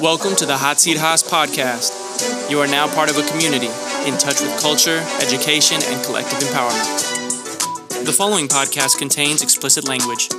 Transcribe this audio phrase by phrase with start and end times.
[0.00, 1.92] Welcome to the Hot Seat Haas podcast.
[2.48, 3.68] You are now part of a community
[4.08, 8.08] in touch with culture, education, and collective empowerment.
[8.08, 10.32] The following podcast contains explicit language.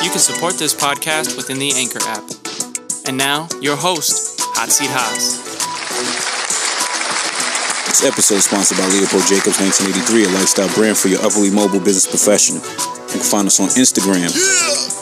[0.00, 2.24] You can support this podcast within the Anchor app.
[3.04, 5.44] And now, your host, Hot Seat Haas.
[7.92, 11.84] This episode is sponsored by Leopold Jacobs 1983, a lifestyle brand for your upperly mobile
[11.84, 12.64] business professional.
[13.10, 14.30] You can find us on Instagram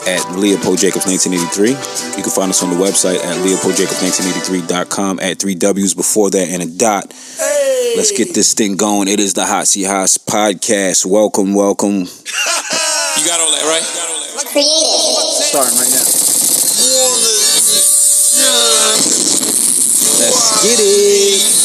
[0.08, 1.77] at Leopold Jacobs 1983.
[2.16, 6.62] You can find us on the website at leopoldjacobs1983.com at three W's before that and
[6.62, 7.12] a dot.
[8.00, 9.08] Let's get this thing going.
[9.08, 11.04] It is the Hot Seat Haas podcast.
[11.04, 12.08] Welcome, welcome.
[12.08, 13.84] You got all that, right?
[13.84, 14.46] You got all that, right?
[14.56, 15.45] Creative.
[15.53, 16.09] Starting right now.
[20.17, 21.59] Let's get it.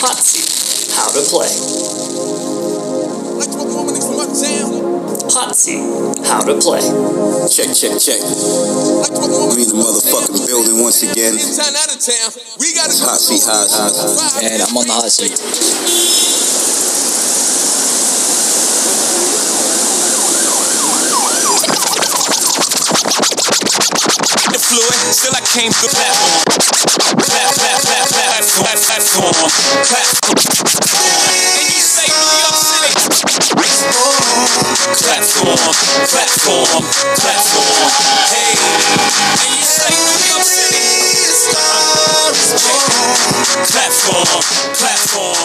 [0.00, 0.92] Hot Seat.
[0.92, 1.48] How to play.
[5.32, 5.80] Hot Seat.
[6.26, 6.80] How to play.
[7.48, 8.20] Check, check, check.
[8.20, 11.34] We in the motherfucking building once again.
[11.34, 11.56] It's
[13.00, 14.42] Hot Seat Haas.
[14.42, 16.37] And I'm on the hot seat.
[24.78, 26.38] Fluid, still I came through platform.
[27.18, 29.34] Plat- plat- plat- Platform, platform,
[29.90, 30.38] platform.
[30.38, 32.94] And you say New York City.
[35.02, 35.58] Platform,
[36.06, 36.82] platform,
[37.18, 37.90] platform.
[38.30, 38.54] Hey,
[39.42, 40.86] and you say New York City.
[43.74, 44.30] Platform,
[44.78, 45.38] platform.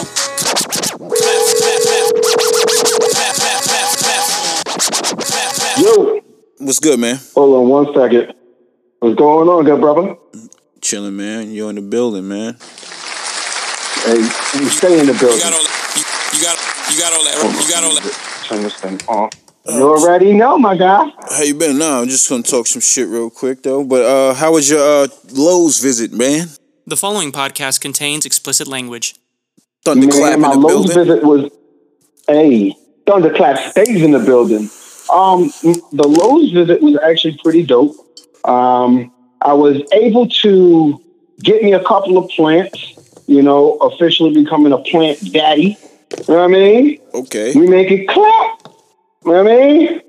[1.10, 4.54] Plat- plat- plat- plat- plat- plat- platform.
[5.18, 6.22] Plat- plat- Yo,
[6.60, 7.20] What's good, man?
[7.34, 8.34] hold on one second.
[9.04, 10.16] What's going on, good brother?
[10.80, 11.52] Chilling, man.
[11.52, 12.54] You're in the building, man.
[14.06, 15.40] Hey, you stay in the You building.
[15.40, 15.94] got all that.
[16.32, 16.58] You, you got
[16.90, 17.44] you got all that.
[17.44, 17.66] right?
[17.66, 18.44] You got all that.
[18.48, 19.34] Turn this thing off.
[19.68, 21.12] You already know, my guy.
[21.30, 21.80] How you been?
[21.80, 23.84] Nah, I'm just gonna talk some shit real quick though.
[23.84, 26.48] But uh, how was your uh Lowe's visit, man?
[26.88, 29.16] The following podcast contains explicit language.
[29.84, 31.06] Thunderclap Man, my in the Lowe's building.
[31.14, 31.52] visit was,
[32.30, 32.74] hey,
[33.06, 34.70] Thunderclap stays in the building.
[35.12, 35.52] Um,
[35.92, 37.98] the Lowe's visit was actually pretty dope.
[38.46, 39.12] Um,
[39.42, 41.02] I was able to
[41.42, 42.94] get me a couple of plants.
[43.26, 45.78] You know, officially becoming a plant daddy.
[46.12, 47.00] You know what I mean?
[47.14, 47.54] Okay.
[47.56, 48.68] We make it clap.
[49.26, 50.02] You know what I mean?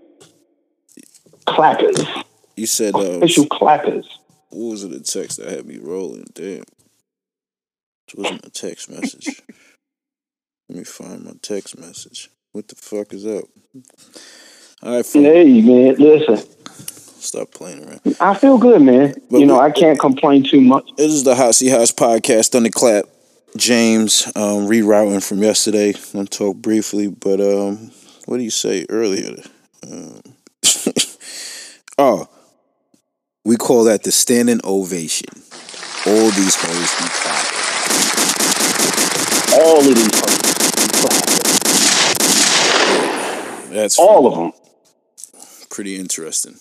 [1.46, 2.04] Clappers.
[2.56, 4.06] You said uh, Official clappers.
[4.50, 4.92] what was it?
[4.92, 6.26] A text that had me rolling.
[6.34, 6.64] Damn.
[8.08, 9.42] It wasn't a text message.
[10.68, 12.30] Let me find my text message.
[12.52, 13.44] What the fuck is up?
[14.82, 15.22] All right, fool.
[15.22, 16.48] Hey, man, listen.
[17.24, 18.00] Stop playing around.
[18.20, 19.14] I feel good, man.
[19.30, 20.90] But you know, I can't complain too much.
[20.98, 22.50] This is the Hot Seat Haas podcast.
[22.50, 23.06] Thunderclap.
[23.56, 25.94] James um, rerouting from yesterday.
[25.94, 27.92] I'm gonna talk briefly, but um,
[28.26, 29.36] what do you say earlier?
[29.90, 30.20] Um,
[31.98, 32.28] oh,
[33.42, 35.30] we call that the standing ovation.
[36.06, 37.60] All these hoes be clapping.
[39.62, 40.40] All of these hoes.
[43.70, 44.52] That's All of them.
[45.70, 46.56] pretty interesting.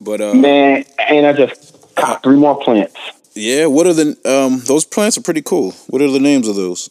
[0.00, 2.94] But uh, Man, and I just got three more plants.
[3.34, 4.60] yeah, what are the um?
[4.60, 5.72] Those plants are pretty cool.
[5.88, 6.88] What are the names of those?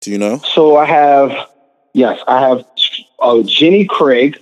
[0.00, 0.38] Do you know?
[0.38, 1.30] So I have,
[1.94, 2.64] yes, I have
[3.20, 4.40] uh, Jenny Craig,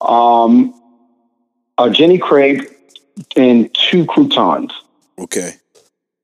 [0.00, 0.72] um,
[1.76, 2.70] uh, Jenny Craig,
[3.36, 4.70] and two crotons.
[5.18, 5.52] Okay.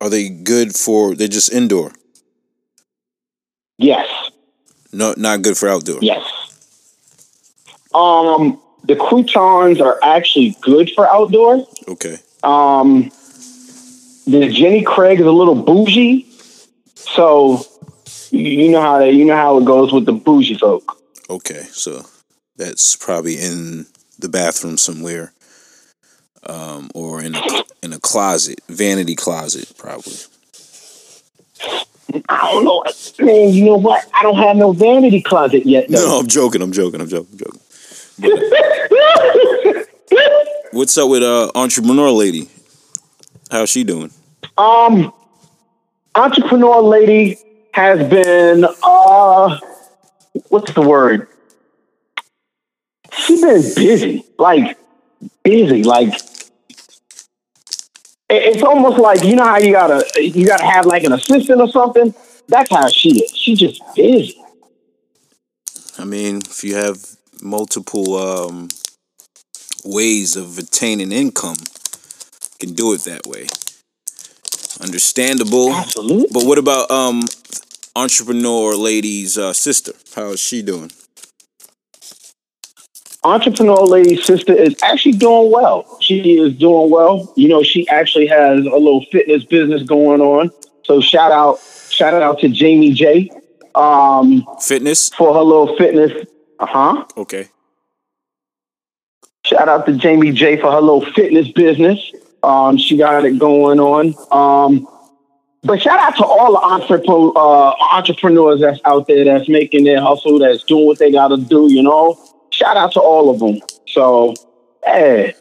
[0.00, 1.14] Are they good for?
[1.14, 1.92] They're just indoor.
[3.78, 4.08] Yes,
[4.92, 5.98] No, not good for outdoor.
[6.02, 6.22] yes.
[7.94, 11.66] Um, the crotons are actually good for outdoor.
[11.88, 12.18] Okay.
[12.42, 13.10] Um,
[14.26, 16.26] the Jenny Craig is a little bougie,
[16.94, 17.64] so
[18.30, 20.98] you know how they, you know how it goes with the bougie folk.
[21.30, 21.62] Okay.
[21.70, 22.06] So
[22.56, 23.86] that's probably in
[24.18, 25.32] the bathroom somewhere,
[26.44, 27.42] um, or in a
[27.82, 30.16] in a closet, vanity closet, probably.
[32.28, 32.84] I don't know,
[33.20, 33.54] man.
[33.54, 34.06] You know what?
[34.14, 35.88] I don't have no vanity closet yet.
[35.88, 36.60] No, I'm joking.
[36.60, 37.00] I'm joking.
[37.00, 37.28] I'm joking.
[37.32, 37.60] I'm joking.
[40.72, 42.48] What's up with uh entrepreneur lady?
[43.50, 44.10] How's she doing?
[44.58, 45.12] um,
[46.14, 47.38] entrepreneur lady
[47.72, 49.58] has been uh,
[50.48, 51.28] what's the word?
[53.12, 54.78] She's been busy, like
[55.42, 56.14] busy, like
[58.30, 61.68] it's almost like you know how you gotta you gotta have like an assistant or
[61.68, 62.14] something.
[62.48, 63.36] That's how she is.
[63.36, 64.36] She's just busy.
[65.98, 66.98] I mean, if you have
[67.42, 68.68] multiple um,
[69.84, 73.46] ways of attaining income, you can do it that way.
[74.80, 75.72] Understandable.
[75.72, 76.28] Absolutely.
[76.32, 77.22] But what about um
[77.94, 79.92] entrepreneur lady's uh, sister?
[80.14, 80.90] How is she doing?
[83.24, 85.98] entrepreneur lady's sister is actually doing well.
[86.00, 87.32] She is doing well.
[87.36, 90.50] You know, she actually has a little fitness business going on.
[90.84, 91.60] So shout out,
[91.90, 93.30] shout out to Jamie J
[93.74, 95.10] um, Fitness?
[95.10, 96.26] for her little fitness.
[96.62, 97.04] Uh huh.
[97.16, 97.48] Okay.
[99.44, 101.98] Shout out to Jamie J for her little fitness business.
[102.44, 104.14] Um, she got it going on.
[104.30, 104.88] Um,
[105.64, 110.38] but shout out to all the uh, entrepreneurs that's out there that's making their hustle,
[110.38, 111.72] that's doing what they got to do.
[111.72, 112.16] You know,
[112.50, 113.60] shout out to all of them.
[113.88, 114.34] So,
[114.84, 115.34] hey,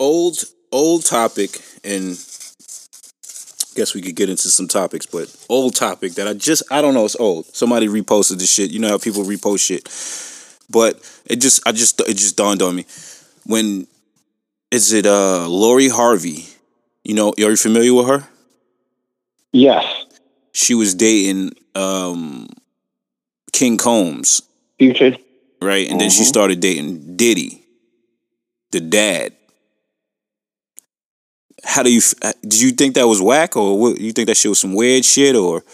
[0.00, 0.38] Old
[0.72, 2.16] old topic and
[3.74, 6.94] guess we could get into some topics, but old topic that I just I don't
[6.94, 7.46] know, it's old.
[7.54, 8.70] Somebody reposted this shit.
[8.70, 9.84] You know how people repost shit.
[10.70, 12.86] But it just I just it just dawned on me.
[13.46, 13.86] When
[14.70, 16.46] is it uh Lori Harvey?
[17.04, 18.28] You know, are you familiar with her?
[19.52, 19.84] yes,
[20.52, 22.48] She was dating um
[23.52, 24.42] King Combs,
[24.78, 25.16] future.
[25.60, 25.88] right?
[25.90, 26.26] And then she Mhm.
[26.26, 27.62] started dating Diddy,
[28.70, 29.32] the dad.
[31.64, 32.00] How do you?
[32.22, 34.74] uh, Did you think that was whack, or what, you think that shit was some
[34.74, 35.64] weird shit, or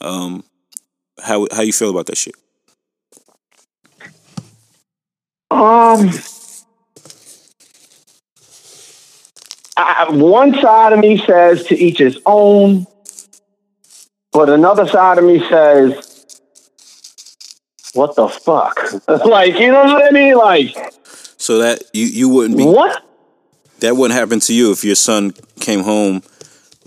[0.00, 0.44] um,
[1.22, 2.34] how how you feel about that shit?
[5.50, 6.10] Um,
[9.76, 12.86] I, one side of me says to each his own,
[14.32, 16.26] but another side of me says,
[17.94, 18.78] "What the fuck?"
[19.26, 20.36] like, you know what I mean?
[20.36, 20.76] Like,
[21.38, 23.02] So that you you wouldn't be what?
[23.84, 26.22] That wouldn't happen to you if your son came home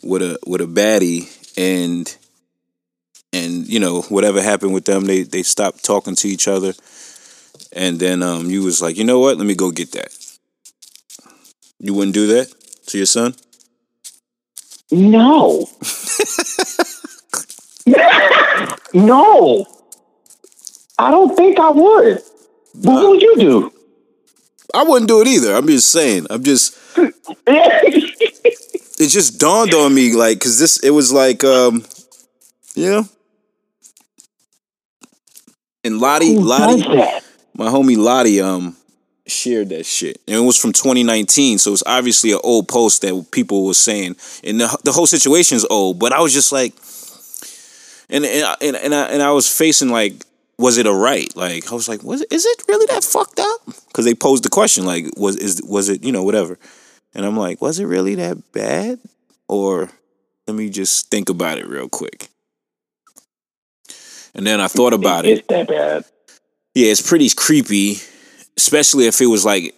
[0.02, 2.18] with a with a baddie and
[3.32, 6.74] and you know whatever happened with them they they stopped talking to each other
[7.72, 10.10] and then um you was like you know what let me go get that
[11.80, 12.52] you wouldn't do that
[12.88, 13.36] to your son
[14.90, 15.68] No.
[18.94, 19.66] no.
[20.98, 22.22] I don't think I would.
[22.74, 23.74] But what would you do?
[24.74, 26.76] I wouldn't do it either I'm just saying I'm just
[27.48, 31.84] it just dawned on me like because this it was like um
[32.76, 33.10] you know?
[35.84, 36.82] And Lottie Who Lottie
[37.54, 38.76] my homie Lottie um
[39.26, 40.22] shared that shit.
[40.28, 44.16] And it was from 2019 so it's obviously an old post that people were saying.
[44.44, 46.74] And the, the whole situation's old but i was just like
[48.10, 50.14] and and I- and, and, I, and I was facing like
[50.60, 51.32] was it a right?
[51.36, 53.60] Like i was like was it, is it really that fucked up?
[53.88, 56.58] Because they posed the question like was is was it you know whatever
[57.18, 59.00] and i'm like was it really that bad
[59.50, 59.90] or
[60.48, 62.30] let me just think about it real quick
[64.34, 66.06] and then i thought about it It's that bad.
[66.74, 67.98] yeah, it's pretty creepy,
[68.56, 69.74] especially if it was like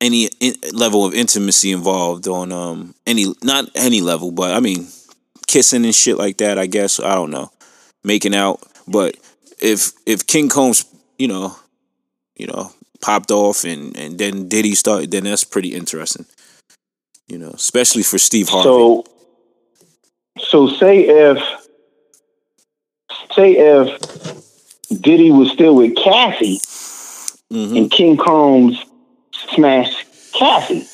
[0.00, 4.86] any in- level of intimacy involved on um any not any level, but I mean
[5.46, 6.58] kissing and shit like that.
[6.58, 7.50] I guess I don't know,
[8.04, 8.60] making out.
[8.86, 9.16] But
[9.60, 10.84] if if King Combs,
[11.18, 11.56] you know,
[12.36, 16.26] you know, popped off and and then Diddy started, then that's pretty interesting.
[17.28, 18.64] You know, especially for Steve Harvey.
[18.68, 19.04] So,
[20.38, 21.38] so say if,
[23.34, 26.60] say if Diddy was still with Cassie
[27.52, 27.76] Mhm.
[27.76, 28.78] and King Combs
[29.54, 30.86] smashed Cassie.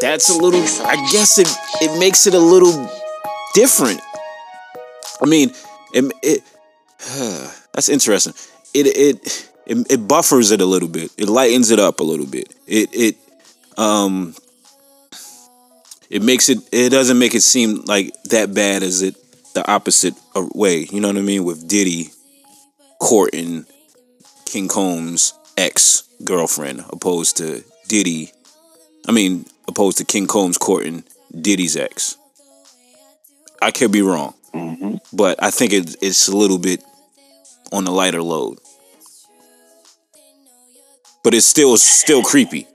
[0.00, 1.48] that's a little i guess it
[1.82, 2.88] it makes it a little
[3.54, 4.00] different
[5.22, 5.50] i mean
[5.92, 6.42] it, it
[7.72, 8.34] that's interesting.
[8.74, 11.10] It, it it it buffers it a little bit.
[11.16, 12.54] It lightens it up a little bit.
[12.66, 13.16] It it
[13.78, 14.34] um
[16.08, 19.16] it makes it it doesn't make it seem like that bad as it
[19.54, 20.86] the opposite way.
[20.90, 21.44] You know what i mean?
[21.44, 22.10] With diddy
[23.00, 23.66] courting
[24.44, 28.32] king combs ex girlfriend opposed to diddy
[29.08, 31.04] I mean, opposed to King Combs courting
[31.38, 32.16] Diddy's ex.
[33.62, 34.34] I could be wrong,
[35.12, 36.82] but I think it, it's a little bit
[37.72, 38.58] on the lighter load.
[41.22, 42.66] But it's still still creepy.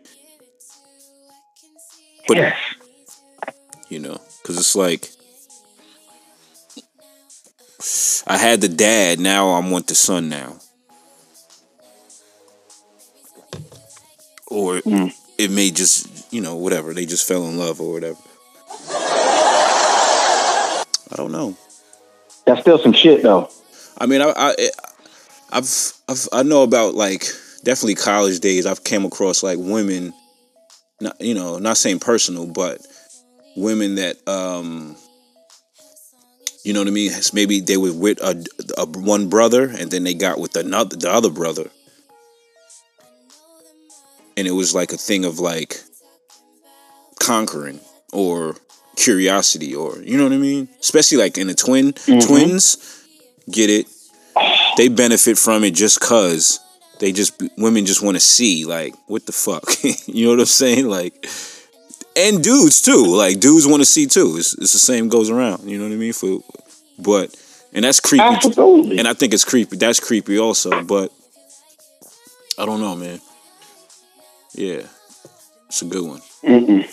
[2.27, 2.57] But Yes.
[3.89, 5.09] you know, because it's like
[8.27, 10.57] I had the dad, now I want the son now.
[14.47, 15.13] Or mm.
[15.37, 16.93] it may just, you know, whatever.
[16.93, 18.17] They just fell in love or whatever.
[21.11, 21.55] I don't know.
[22.45, 23.49] That's still some shit though.
[23.97, 24.55] I mean, I, I,
[25.51, 27.25] I've, I've, I know about like
[27.63, 28.65] definitely college days.
[28.65, 30.13] I've came across like women,
[31.01, 32.85] not you know, not saying personal, but
[33.55, 34.95] women that um
[36.63, 37.11] You know what I mean?
[37.33, 38.43] Maybe they were with a,
[38.77, 41.69] a one brother, and then they got with another the other brother,
[44.35, 45.79] and it was like a thing of like
[47.19, 47.79] conquering
[48.11, 48.55] or
[48.95, 50.67] curiosity, or you know what I mean?
[50.79, 51.93] Especially like in the twin
[52.25, 52.77] twins,
[53.49, 53.87] get it?
[54.77, 56.59] They benefit from it just cause
[56.99, 59.63] they just women just want to see like what the fuck,
[60.07, 60.87] you know what I'm saying?
[60.87, 61.25] Like
[62.15, 63.05] and dudes too.
[63.05, 64.35] Like dudes want to see too.
[64.37, 65.69] It's, it's the same goes around.
[65.69, 66.13] You know what I mean?
[66.13, 66.39] For
[66.99, 67.35] but
[67.73, 68.23] and that's creepy.
[68.23, 68.97] Absolutely.
[68.99, 69.77] And I think it's creepy.
[69.77, 70.83] That's creepy also.
[70.83, 71.11] But
[72.57, 73.19] I don't know, man.
[74.53, 74.83] Yeah,
[75.67, 76.85] it's a good one.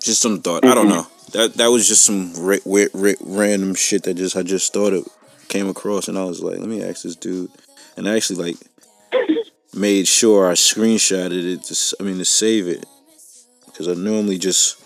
[0.00, 0.64] Just some thought.
[0.64, 1.06] I don't know.
[1.32, 4.92] That that was just some ra- ra- ra- random shit that just I just thought
[4.92, 5.04] it
[5.48, 7.50] came across, and I was like, let me ask this dude.
[7.96, 8.56] And I actually like
[9.74, 11.62] made sure I screenshotted it.
[11.64, 12.84] To, I mean to save it
[13.66, 14.82] because I normally just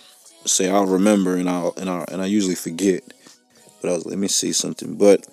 [0.49, 3.03] say I'll remember and I'll and I and I usually forget.
[3.81, 4.97] But I was let me see something.
[4.97, 5.27] But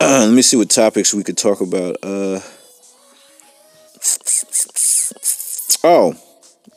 [0.00, 1.96] uh, let me see what topics we could talk about.
[2.02, 2.40] Uh,
[5.84, 6.14] oh,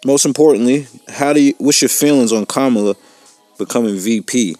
[0.05, 1.53] most importantly, how do you?
[1.57, 2.95] What's your feelings on Kamala
[3.57, 4.55] becoming VP?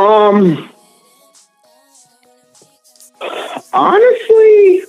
[0.00, 0.70] Um,
[3.74, 4.82] honestly,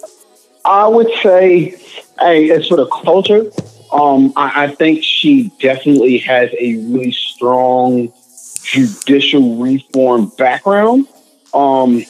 [0.64, 1.76] I would say,
[2.18, 3.52] hey, it's for the culture.
[3.92, 8.14] Um, I, I think she definitely has a really strong
[8.64, 11.10] judicial reform background.
[11.54, 12.06] Um,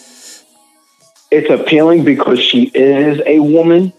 [1.32, 3.94] it's appealing because she is a woman.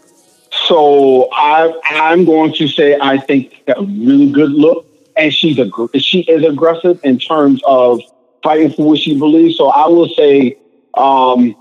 [0.68, 5.68] So I, I'm going to say I think a really good look, and she's a
[5.98, 8.00] she is aggressive in terms of
[8.42, 9.56] fighting for what she believes.
[9.56, 10.58] So I will say,
[10.94, 11.54] um,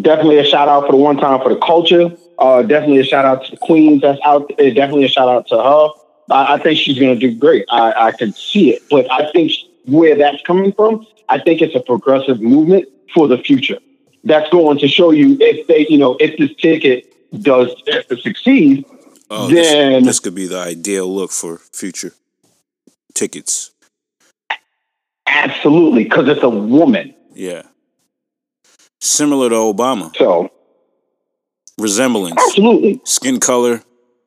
[0.00, 2.10] definitely a shout out for the one time for the culture.
[2.38, 4.72] Uh, definitely a shout out to the queens that's out there.
[4.72, 5.88] Definitely a shout out to her.
[6.30, 7.64] I, I think she's going to do great.
[7.70, 9.52] I, I can see it, but I think
[9.86, 13.78] where that's coming from, I think it's a progressive movement for the future.
[14.24, 17.12] That's going to show you if they, you know, if this ticket
[17.42, 17.74] does
[18.22, 18.84] succeed,
[19.30, 22.12] Oh, Then- this, this could be the ideal look for future
[23.14, 23.72] tickets.
[25.28, 27.14] Absolutely, because it's a woman.
[27.34, 27.62] Yeah,
[29.00, 30.50] similar to Obama, So
[31.78, 33.82] resemblance, absolutely, skin color,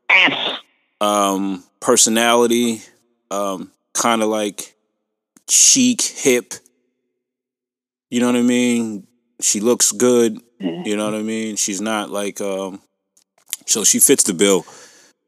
[0.09, 0.59] Abs-
[1.01, 2.81] um, personality,
[3.29, 4.75] um, kind of like
[5.49, 6.53] chic, hip.
[8.09, 9.07] You know what I mean?
[9.41, 10.39] She looks good.
[10.59, 11.55] You know what I mean?
[11.55, 12.81] She's not like um
[13.65, 14.63] so she fits the bill.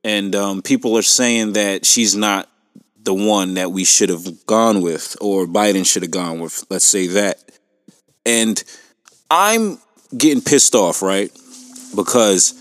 [0.03, 2.47] And um people are saying that she's not
[3.03, 6.63] the one that we should have gone with or Biden should have gone with.
[6.69, 7.37] Let's say that.
[8.25, 8.63] And
[9.29, 9.77] I'm
[10.17, 11.31] getting pissed off, right?
[11.95, 12.59] Because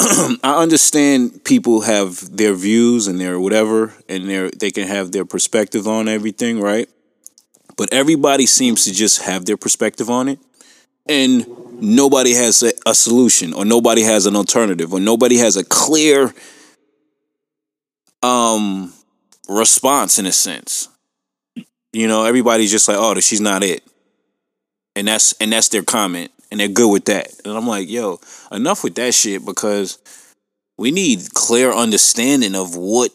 [0.00, 5.24] I understand people have their views and their whatever, and their they can have their
[5.24, 6.88] perspective on everything, right?
[7.76, 10.40] But everybody seems to just have their perspective on it,
[11.06, 11.46] and
[11.80, 16.34] nobody has a, a solution, or nobody has an alternative, or nobody has a clear
[18.22, 18.92] um
[19.52, 20.88] response in a sense.
[21.92, 23.82] You know, everybody's just like, "Oh, she's not it,"
[24.96, 27.28] and that's and that's their comment, and they're good with that.
[27.44, 29.98] And I'm like, "Yo, enough with that shit," because
[30.78, 33.10] we need clear understanding of what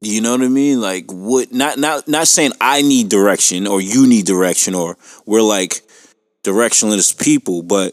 [0.00, 0.80] you know what I mean?
[0.80, 5.42] Like what not not not saying I need direction or you need direction or we're
[5.42, 5.82] like
[6.42, 7.92] directionless people, but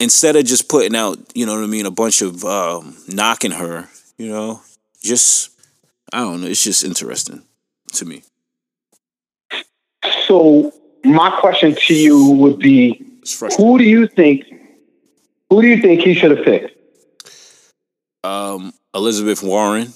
[0.00, 3.50] instead of just putting out, you know what I mean, a bunch of um knocking
[3.52, 4.62] her, you know,
[5.08, 5.50] just
[6.12, 7.42] I don't know, it's just interesting
[7.94, 8.22] to me.
[10.26, 10.72] So
[11.04, 13.04] my question to you would be:
[13.56, 14.44] Who do you think?
[15.50, 16.76] Who do you think he should have picked?
[18.24, 19.92] Um Elizabeth Warren,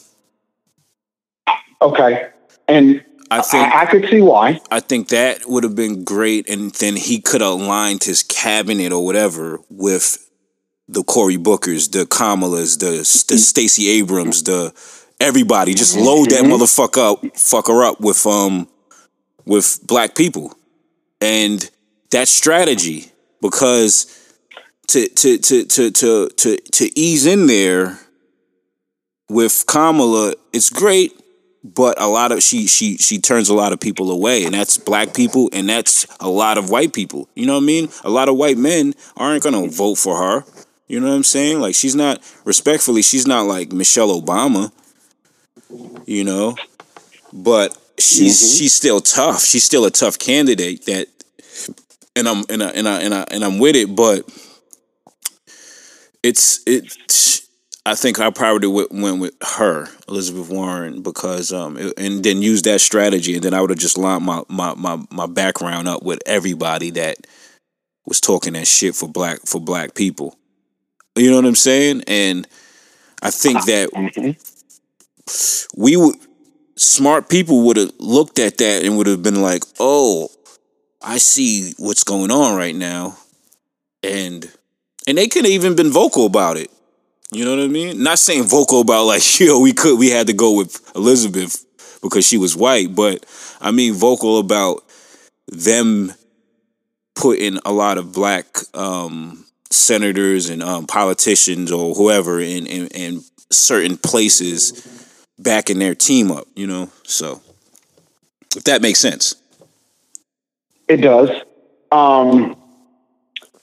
[1.82, 2.28] Okay,
[2.68, 4.60] and I think I, I could see why.
[4.70, 8.92] I think that would have been great, and then he could have aligned his cabinet
[8.92, 10.30] or whatever with
[10.86, 14.72] the Cory Bookers, the Kamalas, the the Stacey Abrams, the
[15.22, 15.74] everybody.
[15.74, 18.68] Just load that motherfucker up, fuck her up with um
[19.46, 20.54] with black people,
[21.20, 21.70] and
[22.10, 23.10] that strategy
[23.40, 24.06] because
[24.88, 27.98] to to to to to to to ease in there
[29.28, 31.18] with Kamala, it's great
[31.64, 34.44] but a lot of she she she turns a lot of people away.
[34.44, 37.28] And that's black people and that's a lot of white people.
[37.34, 37.88] You know what i mean?
[38.04, 40.44] A lot of white men aren't gonna vote for her.
[40.88, 41.60] You know what i'm saying?
[41.60, 44.72] Like she's not respectfully she's not like michelle obama
[46.06, 46.56] you know
[47.32, 48.58] but she's mm-hmm.
[48.58, 51.06] she's still tough she's still a tough candidate that
[52.16, 54.28] and i'm and I, and I, and, I, and i'm with it but
[56.22, 56.92] it's it
[57.84, 62.40] I think I probably would- went with her, Elizabeth Warren, because um, it- and then
[62.40, 65.88] use that strategy, and then I would have just lined my, my my my background
[65.88, 67.16] up with everybody that
[68.06, 70.36] was talking that shit for black for black people.
[71.16, 72.04] You know what I'm saying?
[72.06, 72.46] And
[73.20, 74.30] I think ah, that mm-hmm.
[75.76, 76.16] We would
[76.76, 80.28] smart people would have looked at that and would have been like, "Oh,
[81.00, 83.16] I see what's going on right now,"
[84.02, 84.50] and
[85.06, 86.70] and they could have even been vocal about it.
[87.32, 88.02] You know what I mean?
[88.02, 91.64] Not saying vocal about like, yo, we could we had to go with Elizabeth
[92.02, 93.24] because she was white, but
[93.60, 94.84] I mean vocal about
[95.48, 96.12] them
[97.14, 103.22] putting a lot of black um, senators and um, politicians or whoever in, in in
[103.50, 105.01] certain places
[105.38, 106.46] backing their team up.
[106.54, 107.40] You know, so
[108.56, 109.34] if that makes sense.
[110.88, 111.30] It does.
[111.90, 112.56] Um,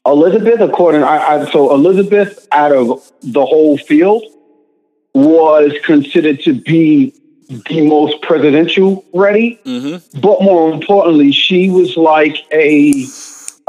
[0.06, 4.24] Elizabeth, according I, I so Elizabeth, out of the whole field,
[5.14, 7.14] was considered to be
[7.50, 9.60] the most presidential ready.
[10.22, 13.06] But more importantly, she was like a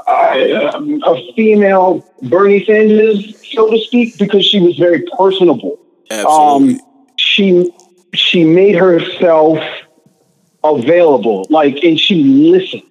[0.07, 5.79] uh, a female Bernie Sanders, so to speak, because she was very personable.
[6.11, 6.75] Absolutely.
[6.75, 6.81] Um,
[7.17, 7.71] she
[8.15, 9.59] she made herself
[10.65, 12.83] available, like, and she listened.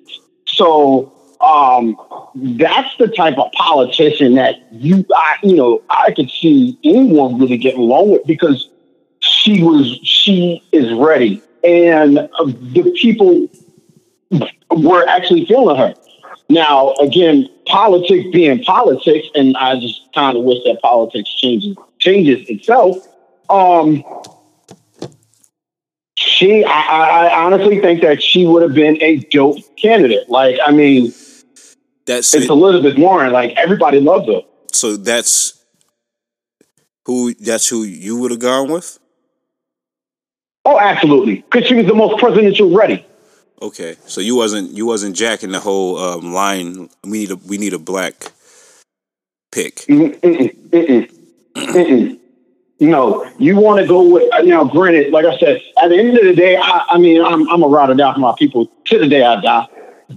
[0.48, 1.98] So um,
[2.36, 7.58] that's the type of politician that you, I, you know, I could see anyone really
[7.58, 8.70] getting along with because
[9.20, 13.48] she was, she is ready, and uh, the people
[14.72, 15.94] were actually feeling her.
[16.50, 22.50] Now, again, politics being politics, and I just kind of wish that politics changes changes
[22.50, 22.98] itself.
[23.50, 24.04] Um,
[26.20, 30.30] she, I, I honestly think that she would have been a dope candidate.
[30.30, 31.14] Like, I mean,
[32.06, 32.50] That's it's it.
[32.50, 33.32] Elizabeth Warren.
[33.32, 34.42] Like, everybody loved her.
[34.72, 35.64] So that's
[37.06, 39.00] who that's who you would have gone with?
[40.66, 43.06] Oh, absolutely, because she was the most presidential ready.
[43.62, 43.96] Okay.
[44.06, 47.74] So you wasn't you wasn't jacking the whole um, line we need a we need
[47.74, 48.32] a black
[49.52, 49.78] pick.
[49.88, 51.12] Mm-mm, mm-mm,
[51.56, 52.19] mm-mm,
[52.80, 54.64] No, you want to go with now.
[54.64, 57.62] Granted, like I said, at the end of the day, I, I mean, I'm I'm
[57.62, 59.68] a ride or die for my people to the day I die.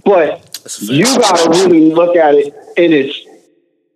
[0.05, 0.91] But That's a fact.
[0.91, 3.19] you got to really look at it in its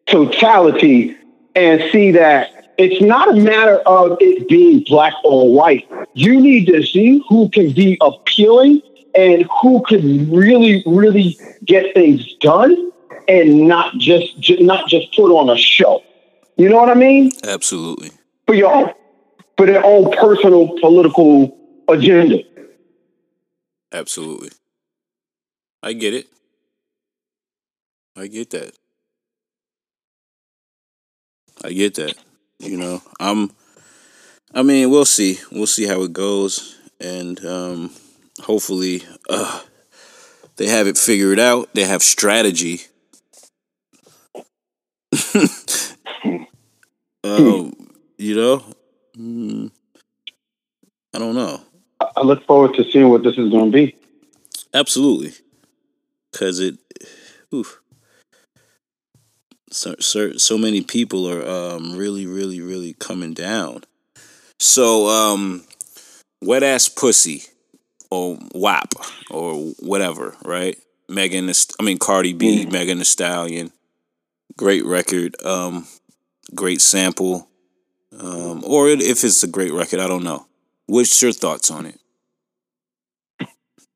[0.06, 1.15] totality
[1.56, 5.89] and see that it's not a matter of it being black or white.
[6.13, 8.82] You need to see who can be appealing
[9.15, 12.91] and who can really, really get things done
[13.27, 16.03] and not just not just put on a show.
[16.58, 17.32] You know what I mean?
[17.43, 18.12] Absolutely.
[18.47, 18.93] For your own,
[19.57, 21.57] for their own personal political
[21.89, 22.39] agenda.
[23.91, 24.49] Absolutely.
[25.83, 26.27] I get it.
[28.15, 28.71] I get that.
[31.63, 32.15] I get that.
[32.60, 33.51] You know, I'm
[34.53, 35.39] I mean, we'll see.
[35.51, 37.91] We'll see how it goes and um
[38.41, 39.62] hopefully uh
[40.55, 41.69] they have it figured out.
[41.73, 42.81] They have strategy.
[47.23, 47.87] um,
[48.17, 48.63] you know,
[49.17, 49.71] Mm,
[51.13, 51.62] I don't know.
[51.99, 53.95] I look forward to seeing what this is going to be.
[54.73, 55.34] Absolutely,
[56.32, 56.77] because it,
[57.53, 57.82] oof,
[59.71, 63.84] so, so so many people are um really really really coming down.
[64.60, 65.63] So um,
[66.43, 67.43] wet ass pussy
[68.12, 68.93] or WAP
[69.32, 70.77] or whatever, right?
[71.10, 71.49] Megan,
[71.80, 73.71] I mean Cardi B, Megan Thee Stallion,
[74.58, 75.88] great record, um,
[76.53, 77.47] great sample,
[78.20, 80.48] um, or if it's a great record, I don't know.
[80.86, 82.00] What's your thoughts on it?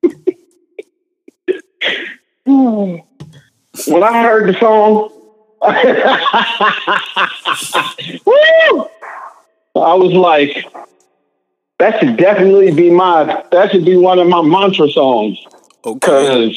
[3.88, 5.10] When I heard the song,
[9.76, 10.66] I was like,
[11.80, 15.40] that should definitely be my, that should be one of my mantra songs.
[15.86, 16.56] Okay.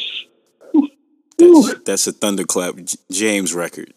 [1.39, 2.75] That's, that's a thunderclap
[3.11, 3.95] James record.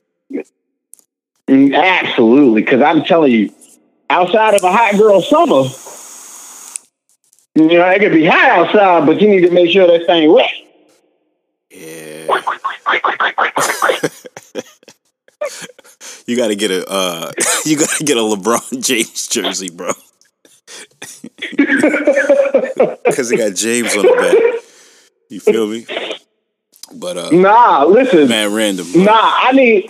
[1.47, 3.51] Mm, Absolutely, because I'm telling you,
[4.09, 5.63] outside of a hot girl summer,
[7.55, 10.31] you know, it could be hot outside, but you need to make sure that thing
[10.31, 10.49] wet.
[11.71, 12.27] Yeah.
[16.25, 17.31] you got to get a uh,
[17.65, 19.91] you got to get a LeBron James jersey, bro.
[23.05, 24.35] Because it got James on the back.
[25.29, 25.85] You feel me?
[26.95, 28.91] But uh, Nah, listen, man, random.
[28.91, 29.03] bro.
[29.03, 29.89] nah, I need,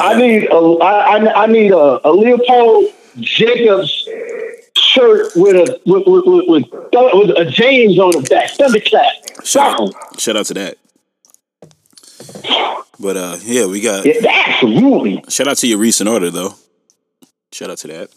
[0.00, 2.86] I need, a, I, I- I need a, a Leopold
[3.20, 4.08] Jacobs
[4.76, 9.06] shirt with a with with, with, with, with a James on the back, thunderclap.
[9.44, 10.78] Shout out, shout out to that.
[13.00, 14.14] But uh, yeah, we got Yeah,
[14.46, 15.22] absolutely.
[15.28, 16.54] shout out to your recent order though.
[17.52, 18.10] Shout out to that.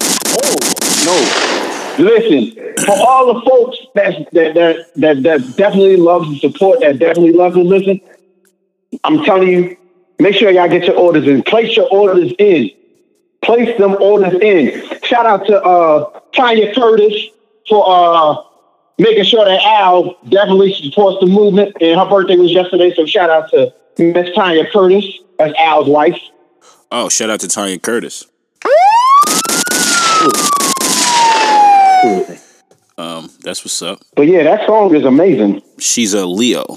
[0.00, 2.04] Oh no!
[2.04, 6.98] Listen, for all the folks that's, that that that that definitely love to support, that
[6.98, 8.00] definitely love to listen.
[9.04, 9.76] I'm telling you,
[10.22, 11.42] make sure y'all get your orders in.
[11.42, 12.70] Place your orders in.
[13.42, 14.82] Place them orders in.
[15.02, 17.14] Shout out to uh, Tanya Curtis
[17.68, 18.36] for uh,
[18.98, 21.76] making sure that Al definitely supports the movement.
[21.80, 25.04] And her birthday was yesterday, so shout out to Miss Tanya Curtis,
[25.38, 26.18] that's Al's wife.
[26.90, 28.26] Oh, shout out to Tanya Curtis.
[32.98, 34.00] Um, that's what's up.
[34.14, 35.62] But yeah, that song is amazing.
[35.78, 36.76] She's a Leo.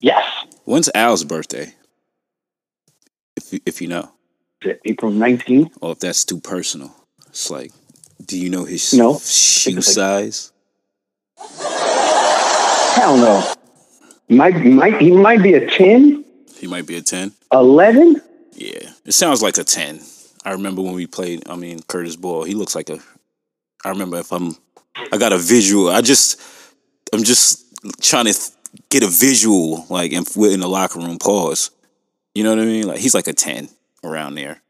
[0.00, 0.29] Yes.
[0.70, 1.74] When's Al's birthday?
[3.36, 4.08] If you, if you know,
[4.84, 5.72] April 19th.
[5.80, 6.94] or if that's too personal,
[7.26, 7.72] it's like,
[8.24, 9.18] do you know his No.
[9.18, 10.52] shoe like- size?
[12.94, 13.52] Hell no.
[14.28, 16.24] Might, might, he might be a 10,
[16.56, 17.32] He might be a ten.
[17.50, 18.22] 11.
[18.52, 19.98] Yeah, it sounds like a ten.
[20.44, 21.48] I remember when we played.
[21.48, 22.44] I mean, Curtis Ball.
[22.44, 23.00] He looks like a.
[23.84, 24.56] I remember if I'm.
[25.10, 25.88] I got a visual.
[25.88, 26.40] I just.
[27.12, 27.64] I'm just
[28.02, 28.50] trying to th-
[28.90, 31.18] get a visual, like, if we're in the locker room.
[31.18, 31.70] Pause.
[32.34, 32.86] You know what I mean?
[32.86, 33.68] Like he's like a ten
[34.04, 34.62] around there.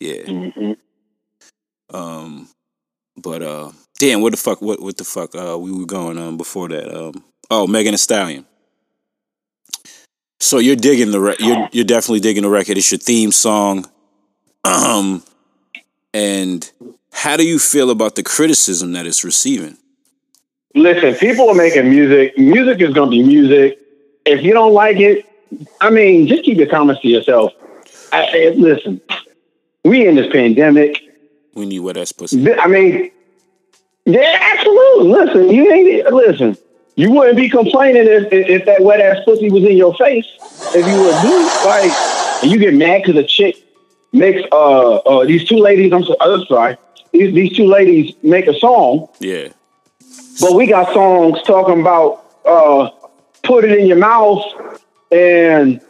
[0.00, 0.22] Yeah.
[0.22, 0.76] Mhm.
[1.92, 2.48] Um.
[3.16, 4.62] But uh, damn, what the fuck?
[4.62, 5.34] What what the fuck?
[5.34, 6.94] Uh, we were going um before that.
[6.96, 7.24] Um.
[7.50, 8.46] Oh, Megan Thee Stallion.
[10.40, 12.78] So you're digging the re- you're you're definitely digging the record.
[12.78, 13.86] It's your theme song.
[14.64, 15.22] Um,
[16.14, 16.70] and
[17.12, 19.76] how do you feel about the criticism that it's receiving?
[20.74, 22.36] Listen, people are making music.
[22.38, 23.78] Music is going to be music.
[24.24, 25.26] If you don't like it,
[25.80, 27.52] I mean, just keep your comments to yourself.
[28.12, 29.00] I, I- listen,
[29.84, 30.98] we in this pandemic.
[31.54, 32.52] We need wet ass pussy.
[32.54, 33.10] I mean,
[34.06, 35.08] yeah, absolutely.
[35.12, 36.56] Listen, you ain't listen.
[36.94, 40.26] You wouldn't be complaining if, if, if that wet ass pussy was in your face.
[40.74, 43.56] If you would do like, and you get mad because a chick
[44.12, 45.92] makes uh uh these two ladies.
[45.92, 46.76] I'm, so, I'm sorry.
[47.12, 49.48] These, these two ladies make a song, Yeah,
[50.40, 52.90] but we got songs talking about uh
[53.42, 54.42] put it in your mouth
[55.10, 55.80] and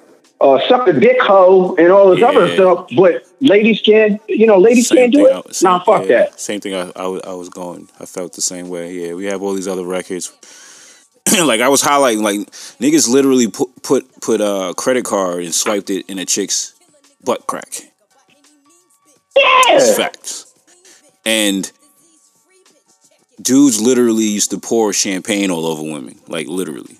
[0.40, 2.88] uh suck a dick hoe and all this other stuff.
[2.96, 5.32] But ladies can't, you know, ladies Same can't do it.
[5.36, 6.40] I- same- Nah, fuck yeah, that.
[6.40, 6.74] Same thing.
[6.74, 7.88] I, I I was going.
[8.00, 8.92] I felt the same way.
[8.92, 10.32] Yeah, we have all these other records.
[11.44, 12.40] like I was highlighting, like
[12.80, 16.74] niggas literally put put put a credit card and swiped it in a chick's
[17.24, 17.68] butt crack.
[19.36, 19.94] It's Yeah.
[20.06, 20.52] facts.
[21.24, 21.70] And
[23.42, 26.98] dudes literally used to pour champagne all over women, like literally.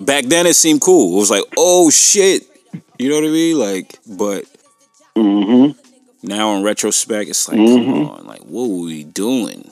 [0.00, 1.14] Back then, it seemed cool.
[1.16, 2.42] It was like, oh shit,
[2.98, 3.58] you know what I mean?
[3.58, 4.44] Like, but
[5.16, 5.78] Mm-hmm.
[6.22, 7.84] now in retrospect, it's like, Mhm.
[7.84, 9.70] come on, like, what were we doing?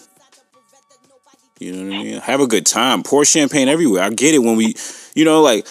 [1.59, 2.21] You know what I mean?
[2.21, 3.03] Have a good time.
[3.03, 4.03] Pour champagne everywhere.
[4.03, 4.75] I get it when we,
[5.15, 5.67] you know, like,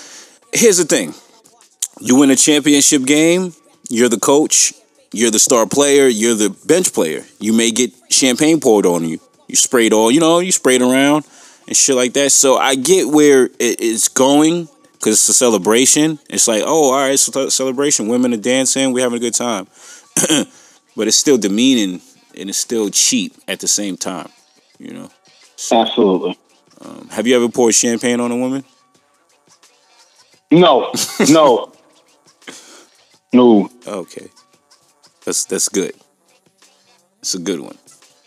[0.53, 1.13] here's the thing.
[1.99, 3.53] You win a championship game,
[3.89, 4.73] you're the coach,
[5.13, 7.25] you're the star player, you're the bench player.
[7.39, 9.19] You may get champagne poured on you.
[9.47, 11.25] You sprayed all, you know, you sprayed around
[11.67, 12.31] and shit like that.
[12.31, 16.19] So I get where it, it's going because it's a celebration.
[16.29, 18.07] It's like, oh, all right, it's a celebration.
[18.07, 19.67] Women are dancing, we're having a good time.
[20.95, 22.01] but it's still demeaning
[22.37, 24.29] and it's still cheap at the same time,
[24.79, 25.09] you know.
[25.71, 26.37] Absolutely.
[26.81, 28.63] Um, have you ever poured champagne on a woman?
[30.51, 30.91] No,
[31.29, 31.73] no,
[33.33, 33.69] no.
[33.85, 34.29] Okay,
[35.25, 35.93] that's that's good.
[37.19, 37.77] It's a good one.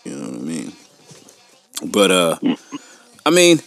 [0.05, 0.30] You know what I mean?
[1.93, 2.39] But uh,
[3.25, 3.61] I mean,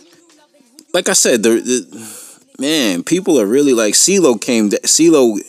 [0.93, 4.69] like I said, the, the man, people are really like CeeLo came.
[4.69, 5.39] CeeLo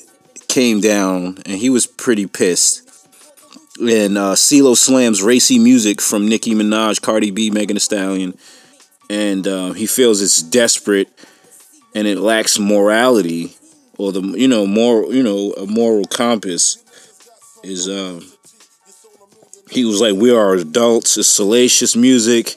[0.48, 2.80] came down and he was pretty pissed.
[3.80, 8.38] And uh, CeeLo slams racy music from Nicki Minaj, Cardi B, Megan Thee Stallion,
[9.10, 11.08] and uh, he feels it's desperate
[11.94, 13.56] and it lacks morality
[13.98, 16.82] or the you know moral you know a moral compass
[17.62, 18.20] is um
[19.74, 22.56] he was like we are adults it's salacious music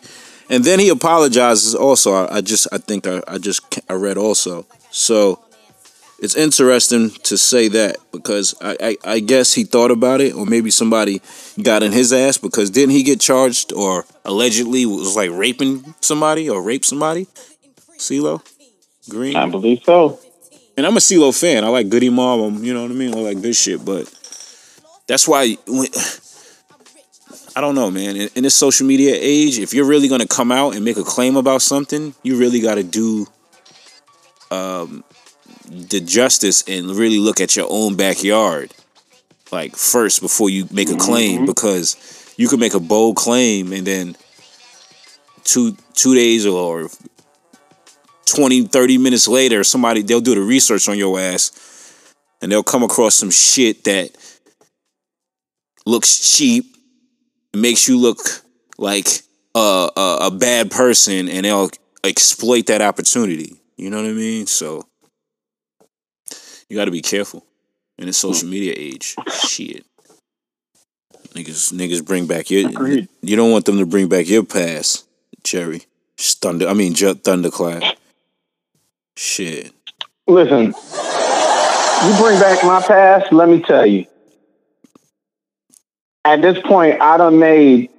[0.49, 4.17] and then he apologizes also i, I just i think I, I just i read
[4.17, 5.39] also so
[6.19, 10.45] it's interesting to say that because I, I i guess he thought about it or
[10.45, 11.21] maybe somebody
[11.61, 16.49] got in his ass because didn't he get charged or allegedly was like raping somebody
[16.49, 17.27] or raped somebody
[17.97, 18.41] CeeLo
[19.09, 20.19] Green I believe so.
[20.75, 21.63] and I'm a CeeLo fan.
[21.63, 22.41] I like Goodie Mob.
[22.41, 23.13] um, You know what I mean?
[23.13, 23.83] I like good shit.
[23.85, 24.13] But
[25.07, 25.87] that's why when,
[27.57, 28.15] I don't know, man.
[28.15, 31.03] In, in this social media age, if you're really gonna come out and make a
[31.03, 33.25] claim about something, you really got to do
[34.51, 35.03] um,
[35.65, 38.75] the justice and really look at your own backyard,
[39.51, 43.87] like first before you make a claim, because you can make a bold claim and
[43.87, 44.15] then
[45.43, 46.91] two two days or
[48.27, 52.03] 20, 30 minutes later, somebody they'll do the research on your ass
[52.39, 54.11] and they'll come across some shit that
[55.87, 56.76] looks cheap,
[57.53, 58.19] makes you look
[58.77, 59.07] like
[59.55, 61.69] a, a a bad person, and they'll
[62.03, 63.59] exploit that opportunity.
[63.77, 64.47] You know what I mean?
[64.47, 64.87] So
[66.69, 67.45] you got to be careful
[67.97, 68.15] in the mm.
[68.15, 69.15] social media age.
[69.31, 69.85] Shit.
[71.29, 72.69] Niggas, niggas bring back your.
[72.69, 73.07] Agreed.
[73.21, 75.07] You don't want them to bring back your past,
[75.43, 75.83] Jerry.
[76.17, 76.67] Thunder.
[76.67, 77.97] I mean, Thunderclap.
[79.15, 79.71] Shit.
[80.27, 84.05] Listen, you bring back my past, let me tell you.
[86.27, 87.89] At this point, I done made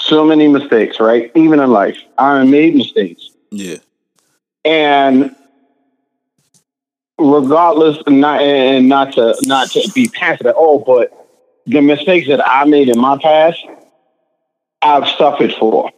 [0.00, 1.30] so many mistakes, right?
[1.34, 3.28] Even in life, I done made mistakes.
[3.50, 3.76] Yeah.
[4.64, 5.36] And
[7.18, 11.12] regardless, not and not to not to be passive at all, but
[11.66, 13.62] the mistakes that I made in my past,
[14.80, 15.92] I've suffered for.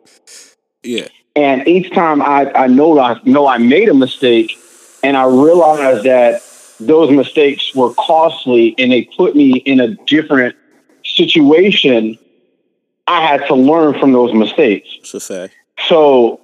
[0.83, 1.07] Yeah.
[1.37, 4.59] And each time I, I know I know I made a mistake
[5.05, 6.43] and I realized that
[6.81, 10.57] those mistakes were costly and they put me in a different
[11.19, 12.19] situation,
[13.07, 14.89] I had to learn from those mistakes.
[15.27, 15.55] Fact.
[15.87, 16.41] So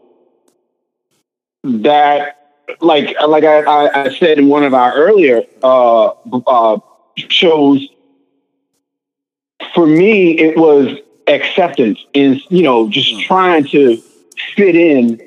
[1.63, 2.45] that
[2.81, 6.09] like like I, I, said in one of our earlier uh,
[6.47, 6.79] uh,
[7.17, 7.87] shows,
[9.75, 13.97] for me it was acceptance is you know just trying to
[14.57, 15.21] fit in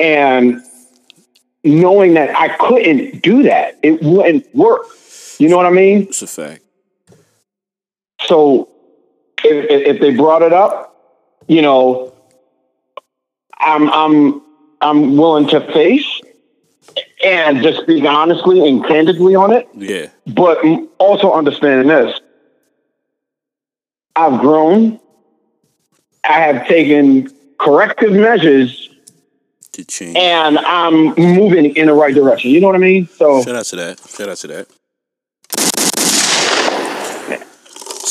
[0.00, 0.62] and
[1.64, 3.78] knowing that I couldn't do that.
[3.82, 4.86] It wouldn't work.
[5.38, 6.02] You know what I mean?
[6.02, 6.62] It's a fact.
[8.22, 8.71] So
[9.44, 10.88] if, if they brought it up,
[11.48, 12.12] you know,
[13.58, 14.42] I'm I'm
[14.80, 16.06] I'm willing to face
[17.24, 19.68] and just speak honestly and candidly on it.
[19.74, 20.08] Yeah.
[20.26, 20.58] But
[20.98, 22.18] also understanding this,
[24.16, 24.98] I've grown.
[26.24, 27.28] I have taken
[27.58, 28.90] corrective measures,
[29.72, 30.16] To change.
[30.16, 32.50] and I'm moving in the right direction.
[32.52, 33.08] You know what I mean?
[33.08, 34.00] So Shout out to that.
[34.08, 34.68] Shout out to that.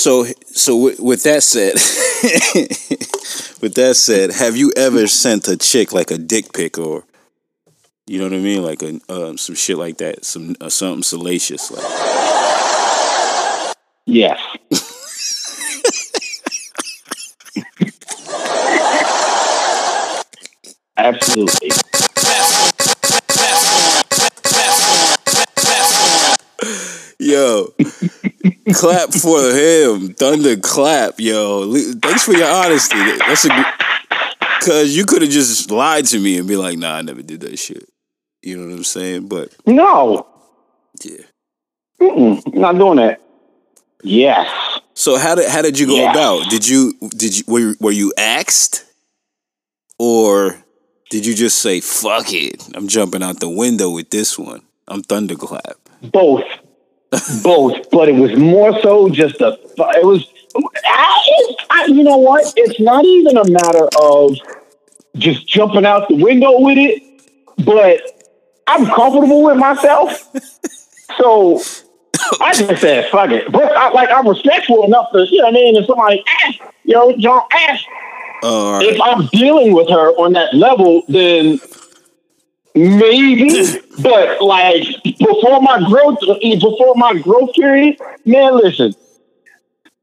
[0.01, 1.73] So, so with, with that said,
[3.61, 7.03] with that said, have you ever sent a chick like a dick pic or,
[8.07, 11.03] you know what I mean, like a um, some shit like that, some uh, something
[11.03, 11.83] salacious, like
[14.07, 14.39] yes.
[20.97, 21.69] Absolutely.
[27.21, 27.67] Yo,
[28.73, 31.71] clap for him, thunder clap, yo.
[31.73, 32.97] Thanks for your honesty.
[33.19, 33.65] That's a
[34.59, 37.41] because you could have just lied to me and be like, nah, I never did
[37.41, 37.87] that shit.
[38.43, 39.27] You know what I'm saying?
[39.27, 40.27] But No,
[41.03, 41.23] yeah.
[41.99, 43.21] Mm-mm, not doing that.
[44.03, 44.49] Yes.
[44.95, 46.11] So how did how did you go Yeah.
[46.11, 46.49] about?
[46.49, 48.83] Did you did you were you- were you asked,
[49.99, 50.57] or
[51.11, 52.67] did you just say fuck it?
[52.73, 54.61] I'm jumping out the window with this one.
[54.87, 55.77] I'm thunderclap.
[56.01, 56.43] Both.
[57.43, 57.89] Both.
[57.91, 60.31] But it was more so just a, it was,
[60.85, 62.53] I, I, you know what?
[62.55, 64.35] It's not even a matter of
[65.17, 67.03] just jumping out the window with it,
[67.65, 68.01] but
[68.67, 70.29] I'm comfortable with myself.
[71.17, 71.61] So
[72.39, 73.51] I just said, fuck it.
[73.51, 75.75] But I, like, I'm respectful enough to, you know what I mean?
[75.75, 77.83] If somebody asks, yo, don't ask.
[78.43, 78.85] All right.
[78.87, 81.59] if I'm dealing with her on that level, then
[82.75, 83.79] maybe.
[84.01, 88.93] but like before my growth, before my growth period, man, listen,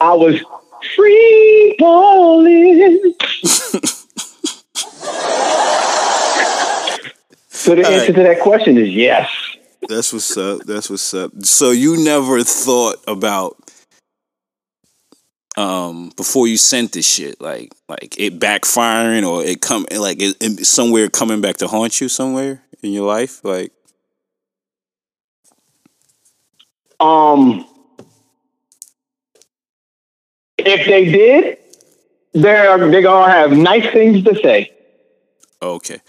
[0.00, 0.40] I was
[0.94, 3.14] free balling.
[7.48, 8.07] so the All answer right.
[8.07, 9.31] to that question is yes.
[9.88, 10.62] That's what's up.
[10.64, 11.33] That's what's up.
[11.44, 13.57] So you never thought about
[15.58, 20.36] um before you sent this shit, like like it backfiring or it come like it,
[20.40, 23.72] it somewhere coming back to haunt you somewhere in your life, like
[27.00, 27.64] Um,
[30.58, 31.58] if they did,
[32.32, 34.72] they're they're gonna have nice things to say.
[35.62, 36.00] okay.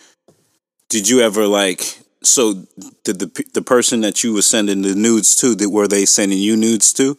[0.89, 2.65] Did you ever like so
[3.03, 6.39] did the the person that you were sending the nudes to, That were they sending
[6.39, 7.17] you nudes to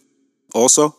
[0.54, 0.96] also?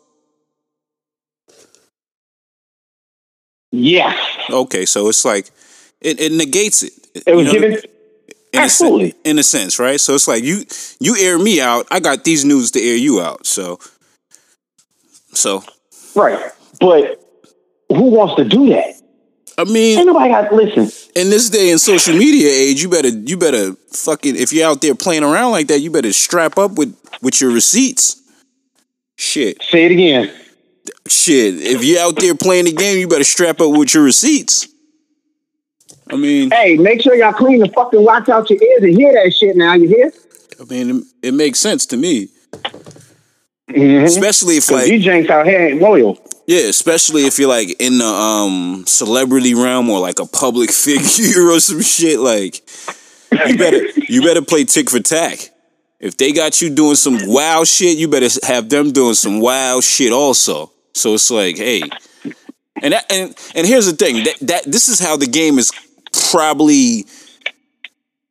[3.71, 4.17] Yes,
[4.49, 5.49] Okay, so it's like
[6.01, 6.93] it, it negates it.
[7.25, 7.71] it was You know, given.
[8.53, 9.13] in a Absolutely.
[9.23, 9.99] in a sense, right?
[9.99, 10.65] So it's like you
[10.99, 13.45] you air me out, I got these news to air you out.
[13.45, 13.79] So
[15.34, 15.63] so
[16.15, 16.51] Right.
[16.79, 17.21] But
[17.89, 18.95] who wants to do that?
[19.57, 20.84] I Ain't mean, nobody got to listen.
[21.15, 24.81] in this day and social media age, you better you better fucking if you're out
[24.81, 28.17] there playing around like that, you better strap up with with your receipts.
[29.17, 30.31] Shit, Say it again.
[31.12, 31.56] Shit.
[31.56, 34.67] If you're out there playing the game, you better strap up with your receipts.
[36.10, 39.13] I mean, Hey, make sure y'all clean the fucking wax out your ears and hear
[39.13, 39.74] that shit now.
[39.76, 40.12] You hear?
[40.60, 40.89] I mean,
[41.21, 42.30] it, it makes sense to me,
[43.69, 44.04] Mm-hmm.
[44.06, 46.19] especially if like janks out here ain't loyal.
[46.45, 51.50] Yeah, especially if you're like in the um celebrity realm or like a public figure
[51.50, 52.19] or some shit.
[52.19, 52.62] Like
[53.47, 55.39] you better you better play tick for tack.
[56.02, 59.86] If they got you doing some wild shit, you better have them doing some wild
[59.86, 60.71] shit also.
[60.93, 61.82] So it's like, hey,
[62.82, 65.71] and that, and and here's the thing that that this is how the game is
[66.32, 67.06] probably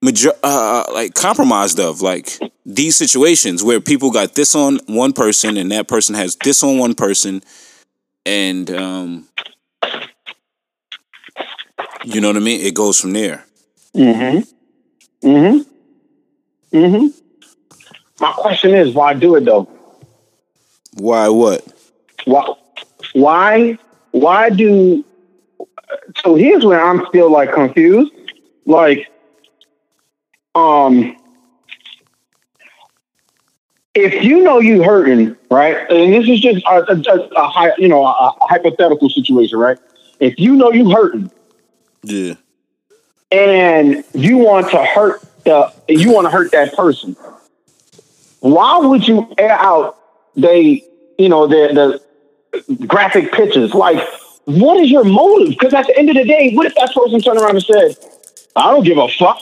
[0.03, 5.57] major uh like compromised of like these situations where people got this on one person
[5.57, 7.43] and that person has this on one person
[8.25, 9.29] and um
[12.05, 12.61] you know what I mean?
[12.61, 13.45] It goes from there.
[13.95, 15.29] Mm-hmm.
[15.29, 16.77] Mm-hmm.
[16.77, 17.07] Mm-hmm.
[18.21, 19.69] My question is, why do it though?
[20.95, 21.67] Why what?
[22.25, 22.55] Why?
[23.13, 23.79] Why?
[24.13, 25.05] Why do?
[26.23, 28.13] So here's where I'm still like confused.
[28.67, 29.09] Like,
[30.55, 31.17] um,
[33.95, 35.77] if you know you hurting, right?
[35.91, 39.79] And this is just a, a, a, hy- you know a, a hypothetical situation, right?
[40.21, 41.31] If you know you hurting
[42.05, 42.35] Yeah.
[43.33, 47.17] and you want to hurt the you want to hurt that person,
[48.41, 49.97] why would you air out
[50.37, 50.85] they
[51.19, 52.03] you know the the
[52.87, 53.75] graphic pictures?
[53.75, 54.07] Like,
[54.45, 55.51] what is your motive?
[55.51, 57.97] Because at the end of the day, what if that person turned around and said,
[58.57, 59.41] "I don't give a fuck,"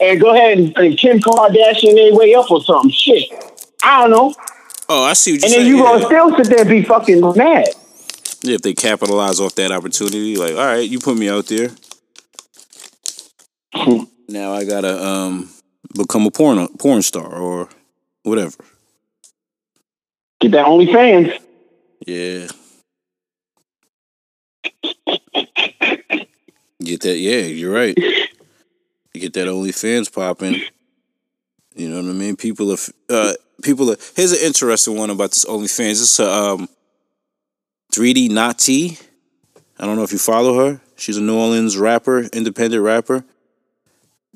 [0.00, 2.90] and go ahead and, and Kim Kardashian their way up or something?
[2.90, 3.24] Shit,
[3.82, 4.34] I don't know.
[4.88, 5.82] Oh, I see what you're And then you yeah.
[5.82, 7.68] gonna still sit there and be fucking mad.
[8.42, 11.70] Yeah, if they capitalize off that opportunity, like, all right, you put me out there.
[14.28, 15.50] now I gotta um
[15.96, 17.68] become a porn porn star or
[18.22, 18.56] whatever.
[20.40, 21.38] Get that OnlyFans.
[22.04, 22.48] Yeah.
[26.82, 27.16] Get that?
[27.18, 27.96] Yeah, you're right.
[27.96, 30.60] You get that OnlyFans popping.
[31.74, 32.36] You know what I mean?
[32.36, 32.76] People are
[33.08, 33.32] uh
[33.62, 33.96] people are.
[34.14, 36.02] Here's an interesting one about this OnlyFans.
[36.02, 36.68] It's a um
[37.92, 39.02] 3D Natee.
[39.78, 40.80] I don't know if you follow her.
[40.96, 43.24] She's a New Orleans rapper, independent rapper.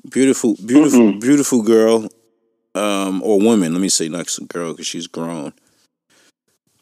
[0.09, 2.09] Beautiful, beautiful, beautiful girl.
[2.73, 3.73] Um, or woman.
[3.73, 5.53] Let me say not girl because she's grown.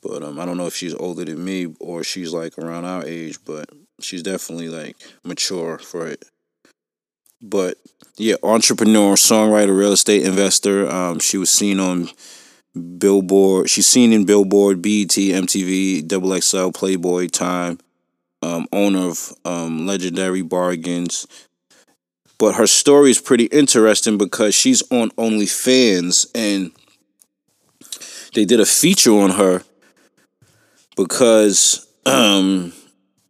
[0.02, 3.06] But um, I don't know if she's older than me or she's like around our
[3.06, 6.26] age, but she's definitely like mature for it.
[7.42, 7.78] But
[8.18, 10.90] yeah, entrepreneur, songwriter, real estate investor.
[10.90, 12.10] Um, she was seen on
[12.98, 13.70] Billboard.
[13.70, 17.80] She's seen in Billboard, BET, MTV, Double XL, Playboy, Time.
[18.42, 21.28] Um, owner of um, Legendary Bargains.
[22.38, 26.72] But her story is pretty interesting because she's on OnlyFans and
[28.34, 29.64] they did a feature on her
[31.00, 32.74] because um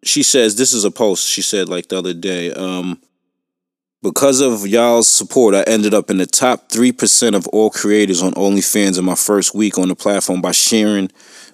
[0.04, 3.00] she says this is a post she said like the other day um
[4.02, 8.34] because of y'all's support i ended up in the top 3% of all creators on
[8.34, 11.12] onlyfans in my first week on the platform by sharing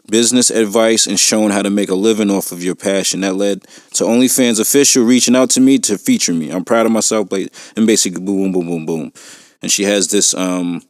[0.09, 3.21] business advice and showing how to make a living off of your passion.
[3.21, 3.61] That led
[3.93, 6.51] to onlyfans official reaching out to me to feature me.
[6.51, 9.13] I'm proud of myself but and basically boom boom boom boom.
[9.61, 10.81] And she has this um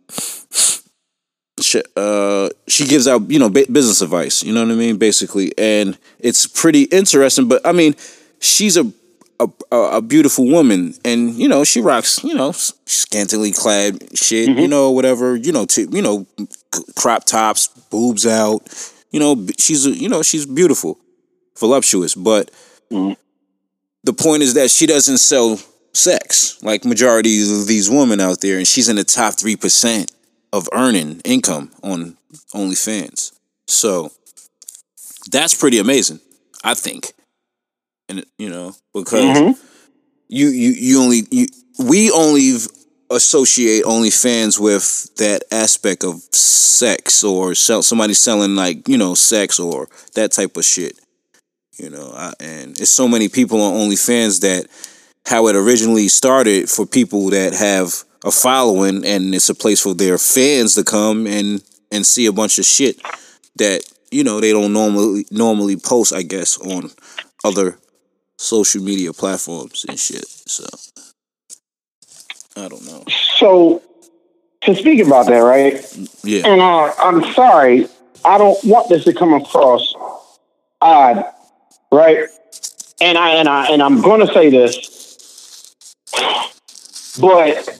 [1.62, 4.98] she, uh, she gives out you know ba- business advice you know what i mean
[4.98, 5.54] basically.
[5.58, 7.96] And it's pretty interesting but i mean
[8.40, 8.92] she's a
[9.40, 10.94] a, a beautiful woman.
[11.04, 15.66] And you know she rocks you know scantily clad shit you know whatever you know
[15.68, 16.26] to you know
[16.96, 18.62] crop tops boobs out.
[19.12, 21.00] You know she's a, you know she's beautiful
[21.60, 22.52] voluptuous but
[24.04, 25.60] the point is that she doesn't sell
[25.94, 30.12] sex like majority of these women out there and she's in the top 3%
[30.56, 32.16] of earning income on
[32.54, 33.34] OnlyFans.
[33.68, 34.12] So
[35.30, 36.22] that's pretty amazing,
[36.64, 37.12] I think.
[38.08, 39.66] And you know, because mm-hmm.
[40.30, 41.48] you you you only you
[41.80, 42.54] we only
[43.10, 49.60] associate OnlyFans with that aspect of sex or sell somebody selling like you know sex
[49.60, 50.98] or that type of shit.
[51.78, 54.68] You know, I, and it's so many people on OnlyFans that
[55.26, 59.94] how it originally started for people that have a following and it's a place for
[59.94, 61.62] their fans to come and
[61.92, 63.00] and see a bunch of shit
[63.56, 66.92] that you know they don't normally normally post I guess on
[67.44, 67.78] other
[68.38, 70.66] social media platforms and shit so
[72.58, 73.04] I don't know
[73.38, 73.82] So
[74.62, 75.74] to speak about that, right?
[76.24, 77.88] yeah And uh, I'm sorry,
[78.26, 79.94] I don't want this to come across
[80.82, 81.24] odd,
[81.92, 82.28] right?
[83.00, 85.76] And I and I and I'm going to say this,
[87.20, 87.80] but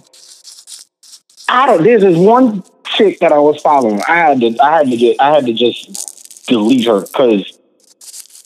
[1.48, 1.84] I don't.
[1.84, 4.02] There's this one chick that I was following.
[4.08, 4.58] I had to.
[4.62, 5.20] I had to get.
[5.20, 7.58] I had to just delete her because,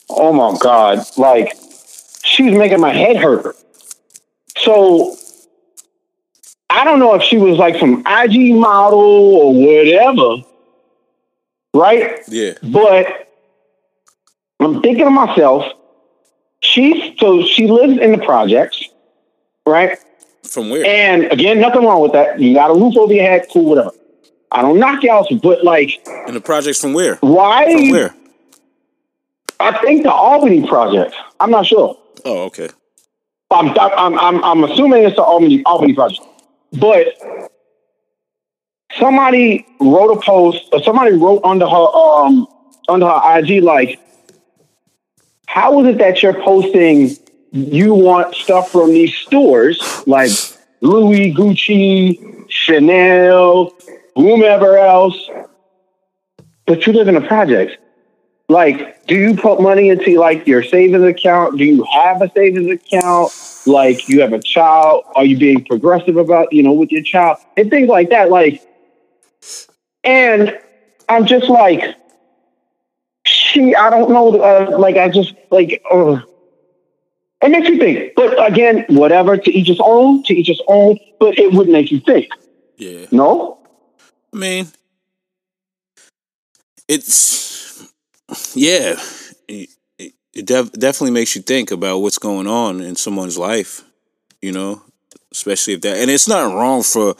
[0.08, 1.56] oh my god, like
[2.22, 3.56] she's making my head hurt.
[4.58, 5.16] So
[6.68, 10.42] I don't know if she was like some IG model or whatever,
[11.74, 12.20] right?
[12.28, 13.28] yeah But
[14.60, 15.64] I'm thinking to myself,
[16.62, 18.82] she's so she lives in the projects,
[19.66, 19.98] right?
[20.42, 20.84] From where?
[20.84, 22.40] And again, nothing wrong with that.
[22.40, 23.90] You got a roof over your head, cool, whatever.
[24.52, 25.90] I don't knock y'all, but like,
[26.26, 27.16] And the projects from where?
[27.16, 27.72] why?
[27.72, 28.14] From where?
[29.60, 31.14] I think the Albany project.
[31.38, 31.96] I'm not sure.
[32.24, 32.70] Oh, okay.
[33.50, 36.22] I'm I'm I'm, I'm assuming it's the Albany Albany project,
[36.72, 37.06] but
[38.98, 42.46] somebody wrote a post or somebody wrote under her um
[42.88, 44.00] under her IG like,
[45.46, 47.10] how is it that you're posting?
[47.52, 50.30] You want stuff from these stores like
[50.80, 53.72] Louis, Gucci, Chanel,
[54.14, 55.28] whomever else,
[56.66, 57.78] but you live in a project.
[58.48, 61.58] Like, do you put money into like your savings account?
[61.58, 63.32] Do you have a savings account?
[63.66, 65.04] Like, you have a child?
[65.14, 68.30] Are you being progressive about, you know, with your child and things like that?
[68.30, 68.62] Like,
[70.02, 70.58] and
[71.08, 71.96] I'm just like,
[73.24, 74.40] she, I don't know.
[74.40, 76.20] Uh, like, I just like, uh,
[77.42, 78.14] it makes you think.
[78.14, 80.98] But again, whatever, to each his own, to each his own.
[81.18, 82.28] But it would make you think.
[82.76, 83.06] Yeah.
[83.10, 83.58] No,
[84.32, 84.66] I mean,
[86.88, 87.88] it's
[88.54, 88.96] yeah.
[89.48, 93.84] It, it, it def- definitely makes you think about what's going on in someone's life.
[94.40, 94.82] You know,
[95.32, 97.14] especially if that, and it's not wrong for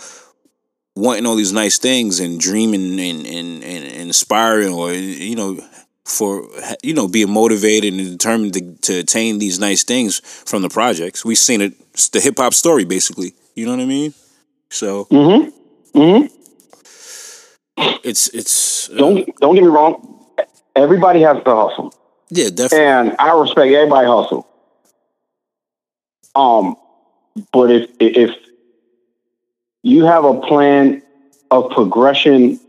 [0.96, 5.60] wanting all these nice things and dreaming and and, and, and inspiring, or you know,
[6.10, 6.46] for
[6.82, 11.24] you know being motivated and determined to, to attain these nice things from the projects.
[11.24, 11.72] We've seen it.
[11.94, 13.34] It's the hip hop story, basically.
[13.54, 14.14] You know what I mean?
[14.70, 15.98] So Mm-hmm.
[15.98, 16.26] Mm-hmm.
[18.04, 19.94] it's it's uh, Don't don't get me wrong.
[20.76, 21.94] Everybody has to hustle.
[22.30, 22.86] yeah, definitely.
[22.86, 24.46] and I respect everybody hustle.
[26.34, 26.76] Um,
[27.52, 28.30] but if if
[29.82, 31.02] you have a plan
[31.50, 32.60] of progression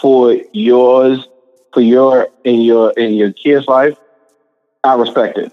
[0.00, 1.26] for yours,
[1.76, 3.98] for your in your in your kid's life,
[4.82, 5.52] I respect it.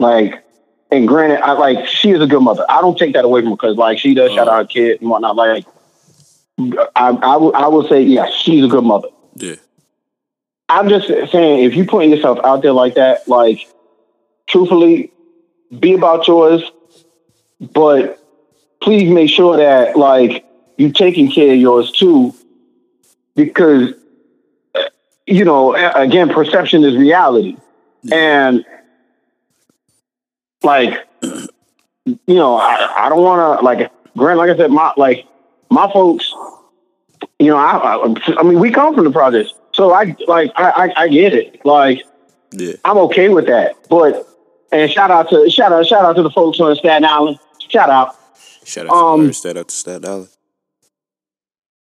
[0.00, 0.42] Like,
[0.90, 2.66] and granted, I like she is a good mother.
[2.68, 4.68] I don't take that away from her because like she does shout out her mm.
[4.68, 5.36] kid and whatnot.
[5.36, 5.64] Like,
[6.96, 9.10] I I will say yeah, she's a good mother.
[9.36, 9.54] Yeah.
[10.68, 13.60] I'm just saying, if you putting yourself out there like that, like,
[14.48, 15.12] truthfully,
[15.78, 16.64] be about yours,
[17.60, 18.18] but
[18.82, 20.44] please make sure that, like,
[20.78, 22.34] you taking care of yours too,
[23.36, 23.94] because,
[25.30, 27.56] you know, again, perception is reality,
[28.12, 28.64] and
[30.62, 31.48] like, you
[32.28, 35.26] know, I, I don't want to like, Grant, like I said, my like
[35.70, 36.32] my folks,
[37.38, 40.70] you know, I, I, I mean, we come from the projects, so I like, I,
[40.70, 41.64] I, I get it.
[41.64, 42.02] Like,
[42.52, 42.72] Yeah.
[42.84, 43.76] I'm okay with that.
[43.88, 44.26] But
[44.72, 47.38] and shout out to shout out shout out to the folks on Staten Island.
[47.68, 48.16] Shout out.
[48.64, 50.26] Shout out Um, to shout out to Stat Dollar.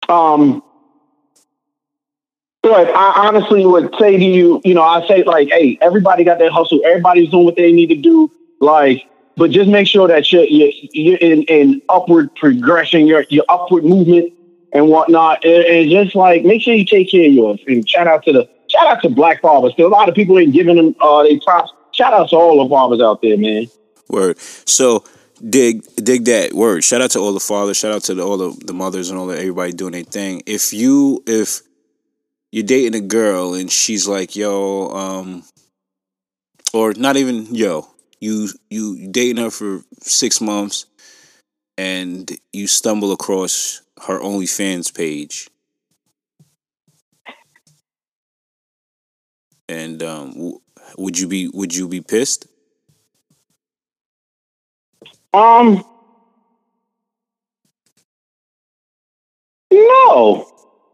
[0.09, 0.63] Um,
[2.69, 6.37] but I honestly would say to you, you know, I say like, hey, everybody got
[6.37, 6.81] their hustle.
[6.85, 8.31] Everybody's doing what they need to do.
[8.59, 13.45] Like, but just make sure that you're you're, you're in, in upward progression, your your
[13.49, 14.33] upward movement
[14.73, 17.59] and whatnot, and, and just like make sure you take care of yours.
[17.67, 19.73] And shout out to the shout out to Black fathers.
[19.77, 21.71] A lot of people ain't giving them uh, they props.
[21.91, 23.67] Shout out to all the fathers out there, man.
[24.09, 24.39] Word.
[24.39, 25.03] So
[25.47, 26.83] dig dig that word.
[26.83, 27.77] Shout out to all the fathers.
[27.77, 30.41] Shout out to the, all the, the mothers and all the everybody doing their thing.
[30.45, 31.61] If you if
[32.51, 35.43] you're dating a girl and she's like, yo, um,
[36.73, 37.87] or not even yo,
[38.19, 40.85] you you dating her for six months
[41.77, 45.49] and you stumble across her OnlyFans page.
[49.69, 50.59] And um, w-
[50.97, 52.47] would you be would you be pissed?
[55.33, 55.83] Um,
[59.71, 60.47] no.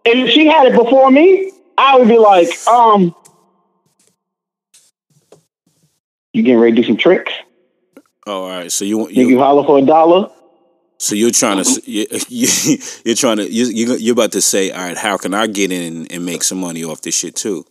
[0.05, 3.15] And if she had it before me, I would be like, um,
[6.33, 7.31] you getting ready to do some tricks?
[8.25, 8.71] Oh, all right.
[8.71, 10.29] So you You, you can holler for a dollar?
[10.97, 12.47] so you're trying to you, you
[13.05, 15.71] you're trying to you you you're about to say, all right, how can I get
[15.71, 17.65] in and make some money off this shit too?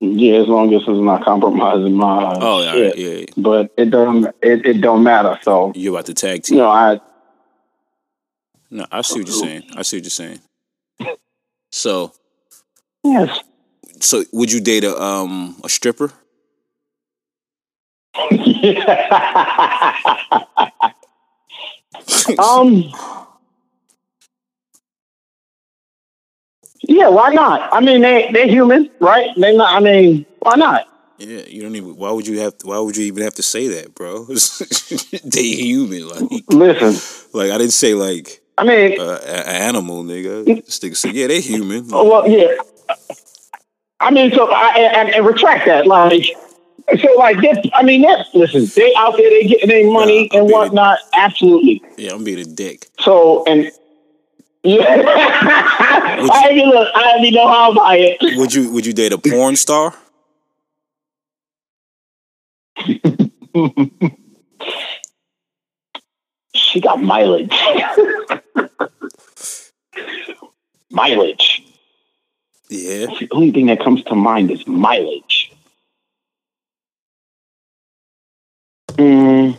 [0.00, 3.26] Yeah, as long as it's not compromising my Oh, right, yeah, yeah.
[3.36, 5.38] But it don't it, it don't matter.
[5.42, 6.58] So You're about to tag you team.
[6.58, 7.00] know, I
[8.72, 9.62] No, I see what you're saying.
[9.76, 10.40] I see what you're saying.
[11.70, 12.14] So
[13.04, 13.38] yes.
[14.00, 16.10] so would you date a um a stripper?
[22.38, 22.90] um.
[26.84, 27.74] Yeah, why not?
[27.74, 29.28] I mean, they they're human, right?
[29.36, 29.74] They not.
[29.74, 30.88] I mean, why not?
[31.18, 31.94] Yeah, you don't even.
[31.96, 32.54] Why would you have?
[32.64, 34.24] Why would you even have to say that, bro?
[35.24, 36.94] they human, like Listen,
[37.38, 40.44] like I didn't say like I mean, uh, a, a animal, nigga.
[40.44, 41.88] This nigga said, yeah, they human.
[41.92, 42.54] Oh, well, yeah.
[44.00, 45.86] I mean, so I and, and retract that.
[45.86, 46.24] Like,
[47.00, 47.56] so like this.
[47.74, 50.98] I mean, that listen, they out there, they getting their money Nah, and being- whatnot.
[51.14, 51.82] Absolutely.
[51.96, 52.88] Yeah, I'm being a dick.
[53.00, 53.70] So and
[54.64, 58.38] yeah, I mean, look, I don't even know how I buy it.
[58.38, 59.94] Would you would you date a porn star?
[66.72, 67.52] She got mileage.
[70.90, 71.62] mileage.
[72.70, 73.06] Yeah.
[73.20, 75.52] The only thing that comes to mind is mileage.
[78.92, 79.58] Mm.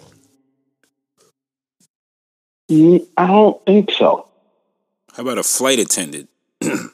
[2.72, 4.28] Mm, I don't think so.
[5.16, 6.30] How about a flight attendant?
[6.62, 6.90] And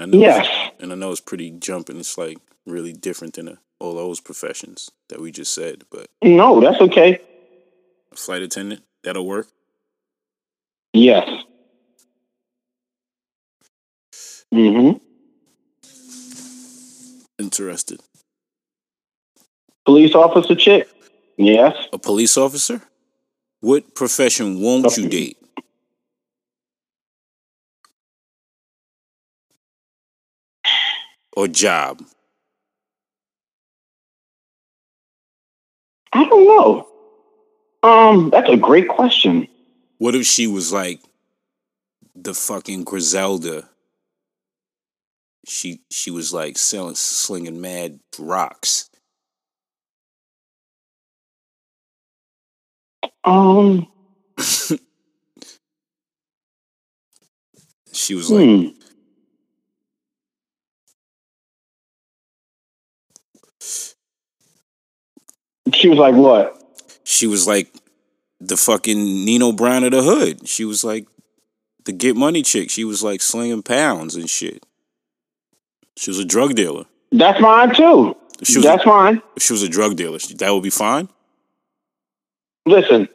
[0.00, 0.46] I know Yes.
[0.46, 1.98] it's- and I know it's pretty jumping.
[2.00, 5.82] It's like really different than uh all those professions that we just said.
[5.90, 7.20] But No, that's okay.
[8.12, 9.48] a flight attendant, that'll work.
[10.92, 11.28] Yes.
[14.54, 14.98] Mm-hmm.
[17.38, 18.00] Interested.
[19.84, 20.88] Police officer chick?
[21.36, 21.74] Yes.
[21.92, 22.82] A police officer?
[23.60, 25.38] What profession won't you date?
[31.34, 32.02] Or job?
[36.12, 36.88] I don't know.
[37.82, 39.48] Um, that's a great question.
[39.98, 41.00] What if she was like
[42.14, 43.68] the fucking Griselda?
[45.46, 48.90] She she was like selling slinging mad rocks.
[53.24, 53.88] Um,
[57.92, 58.68] She was like hmm.
[65.74, 66.58] She was like, what?
[67.04, 67.72] she was like
[68.40, 70.46] the fucking Nino Brown of the hood.
[70.48, 71.06] She was like
[71.84, 72.70] the get money chick.
[72.70, 74.64] She was like slinging pounds and shit.
[75.96, 76.84] She was a drug dealer.
[77.10, 78.16] That's fine too.
[78.40, 79.22] If she was, That's fine.
[79.36, 81.08] if she was a drug dealer, that would be fine.
[82.66, 83.08] Listen,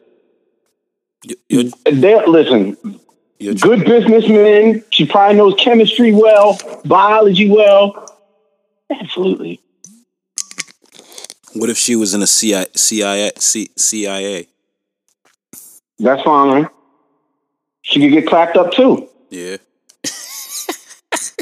[1.26, 1.64] Y- You're,
[2.26, 2.76] listen.
[3.38, 4.84] you're, Good businessman.
[4.90, 8.06] She probably knows chemistry well, biology well.
[8.90, 9.60] Absolutely.
[11.58, 14.46] What if she was in a CIA, CIA, CIA?
[15.98, 16.68] That's fine.
[17.82, 19.08] She could get clapped up too.
[19.30, 19.56] Yeah.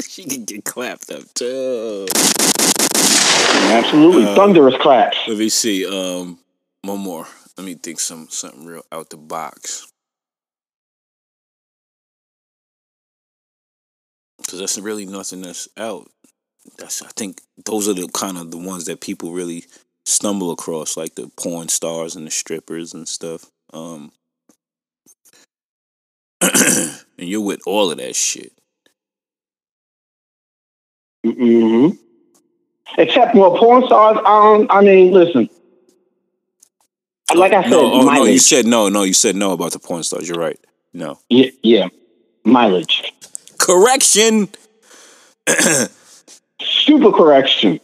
[0.07, 2.07] she could get clapped up too.
[3.69, 4.25] Absolutely.
[4.25, 5.17] Uh, Thunderous claps.
[5.27, 5.85] Let me see.
[5.85, 6.39] Um,
[6.81, 7.27] one more.
[7.57, 9.91] Let me think some something real out the box.
[14.47, 16.07] Cause that's really nothing that's out.
[16.77, 19.65] That's I think those are the kind of the ones that people really
[20.07, 23.51] stumble across, like the porn stars and the strippers and stuff.
[23.73, 24.11] Um,
[26.41, 28.53] and you're with all of that shit.
[31.25, 31.95] Mm-hmm.
[32.97, 34.17] Except well, porn stars.
[34.25, 35.49] Um, I mean, listen.
[37.35, 39.79] Like I said, no, oh, no, you said no, no, you said no about the
[39.79, 40.29] porn stars.
[40.29, 40.57] You're right.
[40.93, 41.19] No.
[41.29, 41.89] yeah, yeah,
[42.45, 43.13] mileage.
[43.57, 44.47] Correction.
[46.61, 47.81] Super correction.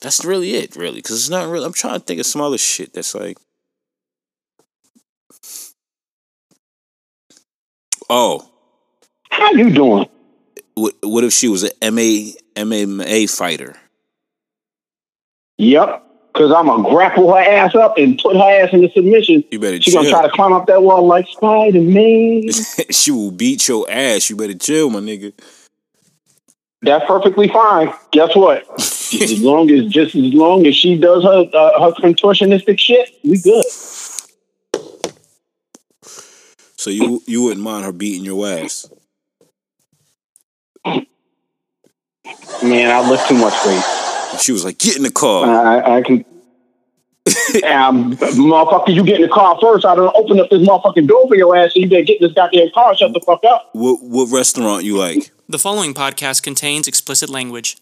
[0.00, 1.64] That's really it, really, because it's not really.
[1.66, 3.36] I'm trying to think of some other shit that's like.
[8.10, 8.48] Oh,
[9.30, 10.08] How you doing?
[10.74, 13.76] what, what if she was an MA MMA fighter?
[15.58, 16.04] Yep.
[16.32, 19.42] Because I'm gonna grapple her ass up and put her ass into submission.
[19.50, 20.02] You better She chill.
[20.02, 22.48] gonna try to climb up that wall like Spider Man.
[22.90, 24.30] she will beat your ass.
[24.30, 25.32] You better chill, my nigga.
[26.82, 27.92] That's perfectly fine.
[28.12, 28.64] Guess what?
[29.14, 33.38] as long as just as long as she does her uh, her contortionistic shit, we
[33.38, 33.64] good.
[36.76, 38.88] So you you wouldn't mind her beating your ass?
[42.62, 44.40] Man, I lift too much weight.
[44.40, 46.24] She was like, "Get in the car." I, I can.
[47.66, 49.84] um, motherfucker, you get in the car first.
[49.84, 51.74] I don't open up this motherfucking door for your ass.
[51.74, 52.96] So you better get in this goddamn car.
[52.96, 53.70] Shut the fuck up.
[53.72, 55.30] What what restaurant you like?
[55.48, 57.76] The following podcast contains explicit language.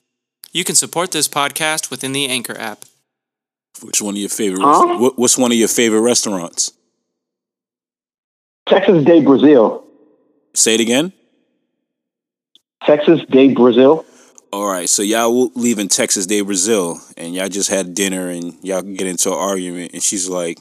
[0.56, 2.86] You can support this podcast within the Anchor app.
[3.82, 4.62] Which one of your favorite?
[4.62, 4.96] Huh?
[4.96, 6.72] what, what's one of your favorite restaurants?
[8.66, 9.84] Texas de Brazil.
[10.54, 11.12] Say it again.
[12.86, 14.06] Texas de Brazil.
[14.50, 18.54] All right, so y'all w- leaving Texas de, Brazil, and y'all just had dinner, and
[18.64, 20.58] y'all get into an argument, and she's like,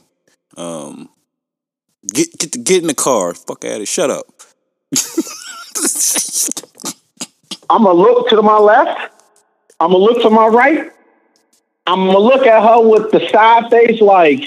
[0.58, 1.08] um,
[2.12, 4.26] "Get get get in the car, fuck out of shut up."
[7.70, 9.15] I'm gonna look to my left.
[9.80, 10.90] I'm gonna look to my right.
[11.86, 14.44] I'm gonna look at her with the side face, like,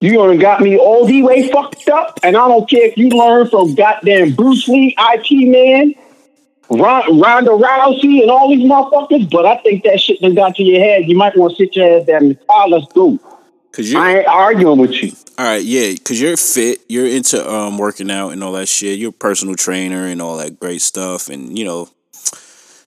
[0.00, 3.08] You done got me all the way fucked up, and I don't care if you
[3.08, 5.94] learn from goddamn Bruce Lee, Ip Man,
[6.70, 9.30] Ron, Ronda Rousey, and all these motherfuckers.
[9.30, 11.08] But I think that shit done got to your head.
[11.08, 13.18] You might want to sit your ass down and ah, let's go.
[13.72, 15.12] Cause you're I ain't arguing with you.
[15.38, 18.98] all right, yeah, cause you're fit, you're into um working out and all that shit.
[18.98, 21.88] You're a personal trainer and all that great stuff, and you know,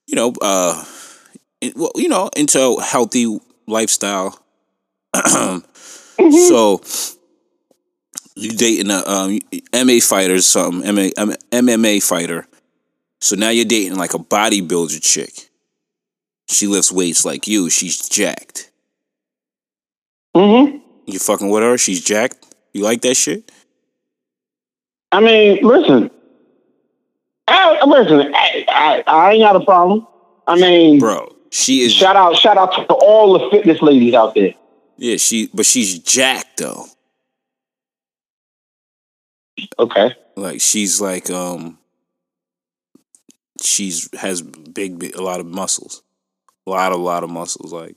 [0.06, 0.84] you know, uh,
[1.60, 4.38] you know, into a healthy lifestyle.
[6.30, 6.80] So
[8.36, 9.38] you dating a um
[9.74, 12.46] MA fighter or something, MA, M- MMA fighter.
[13.20, 15.50] So now you're dating like a bodybuilder chick.
[16.48, 17.70] She lifts weights like you.
[17.70, 18.70] She's jacked.
[20.34, 21.78] hmm You fucking with her?
[21.78, 22.44] She's jacked.
[22.72, 23.50] You like that shit?
[25.12, 26.10] I mean, listen.
[27.48, 30.06] I, listen, I, I, I ain't got a problem.
[30.46, 31.32] I mean, bro.
[31.50, 34.54] She is shout out, shout out to all the fitness ladies out there.
[34.98, 35.16] yeah.
[35.16, 36.86] She but she's jacked though.
[39.78, 40.14] Okay.
[40.36, 41.78] Like she's like um.
[43.62, 46.02] She's has big, big a lot of muscles,
[46.66, 47.72] a lot of lot of muscles.
[47.72, 47.96] Like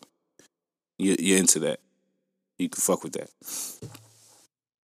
[0.98, 1.82] you you're into that.
[2.58, 3.30] You can fuck with that.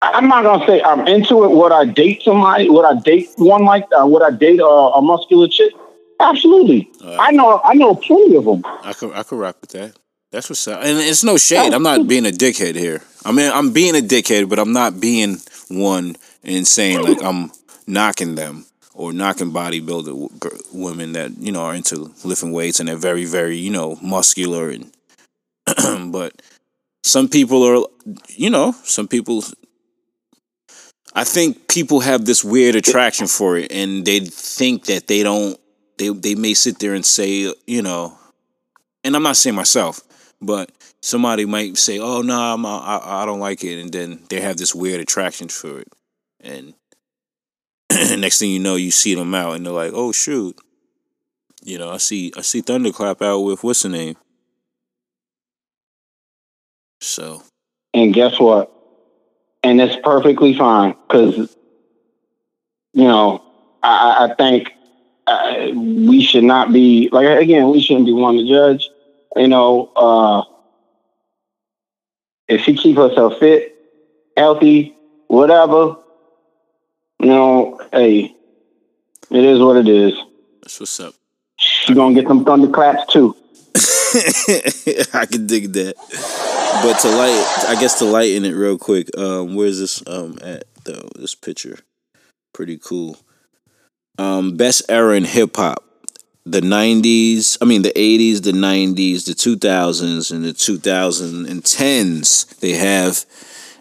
[0.01, 1.51] I'm not gonna say I'm into it.
[1.51, 2.69] Would I date somebody?
[2.69, 3.87] Would I date one like?
[3.97, 5.73] Uh, would I date a, a muscular chick?
[6.19, 6.89] Absolutely.
[7.03, 7.61] I know.
[7.63, 8.63] I know plenty of them.
[8.65, 9.95] I could I could rock with that.
[10.31, 10.81] That's what's up.
[10.81, 11.73] And it's no shade.
[11.73, 13.01] I'm not being a dickhead here.
[13.25, 15.37] I mean, I'm being a dickhead, but I'm not being
[15.67, 17.51] one and saying like I'm
[17.85, 22.89] knocking them or knocking bodybuilder w- women that you know are into lifting weights and
[22.89, 24.91] they're very very you know muscular and
[26.11, 26.41] but
[27.03, 27.85] some people are
[28.29, 29.43] you know some people
[31.13, 35.59] I think people have this weird attraction for it and they think that they don't
[35.97, 38.17] they they may sit there and say you know
[39.03, 40.01] and I'm not saying myself
[40.41, 44.39] but somebody might say oh no I'm, I I don't like it and then they
[44.39, 45.87] have this weird attraction for it
[46.39, 46.73] and
[48.19, 50.57] next thing you know you see them out and they're like oh shoot
[51.63, 54.15] you know I see I see Thunderclap out with what's the name
[57.01, 57.43] so
[57.93, 58.71] And guess what?
[59.63, 61.37] And it's perfectly fine because,
[62.93, 63.43] you know,
[63.83, 63.89] I,
[64.19, 64.71] I- I think
[65.27, 67.69] uh, we should not be like again.
[67.69, 68.89] We shouldn't be one to judge.
[69.35, 70.43] You know, uh,
[72.47, 73.75] if she keep herself fit,
[74.35, 74.95] healthy,
[75.27, 75.95] whatever,
[77.19, 78.35] you know, hey,
[79.29, 80.13] it is what it is.
[80.63, 81.13] that's what's up
[81.57, 83.35] She gonna get some thunderclaps too.
[85.13, 85.95] I can dig that.
[86.81, 89.15] But to light, I guess to lighten it real quick.
[89.15, 91.09] Um, where's this um at though?
[91.15, 91.77] This picture,
[92.53, 93.17] pretty cool.
[94.17, 95.83] Um, best era in hip hop:
[96.43, 97.55] the '90s.
[97.61, 102.59] I mean, the '80s, the '90s, the 2000s, and the 2010s.
[102.59, 103.25] They have,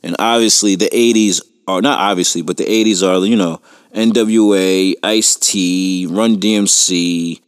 [0.02, 3.62] and obviously the '80s are not obviously, but the '80s are you know
[3.94, 7.40] NWA, Ice T, Run DMC.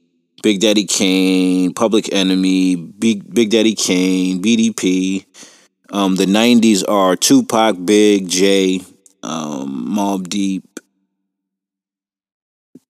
[0.43, 5.24] Big Daddy Kane, Public Enemy, Big Big Daddy Kane, BDP.
[5.90, 8.80] Um, the '90s are Tupac, Big J,
[9.22, 10.68] um, Mobb Deep.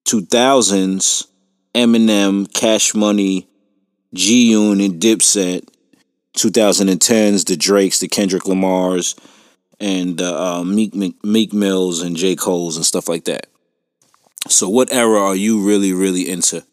[0.05, 1.29] 2000s,
[1.75, 3.47] Eminem, Cash Money,
[4.13, 5.69] G Unit, Dipset.
[6.35, 9.19] 2010s, the Drakes, the Kendrick Lamars,
[9.81, 13.47] and uh, Meek Meek Meek Mills and J Cole's and stuff like that.
[14.49, 16.65] So, what era are you really, really into?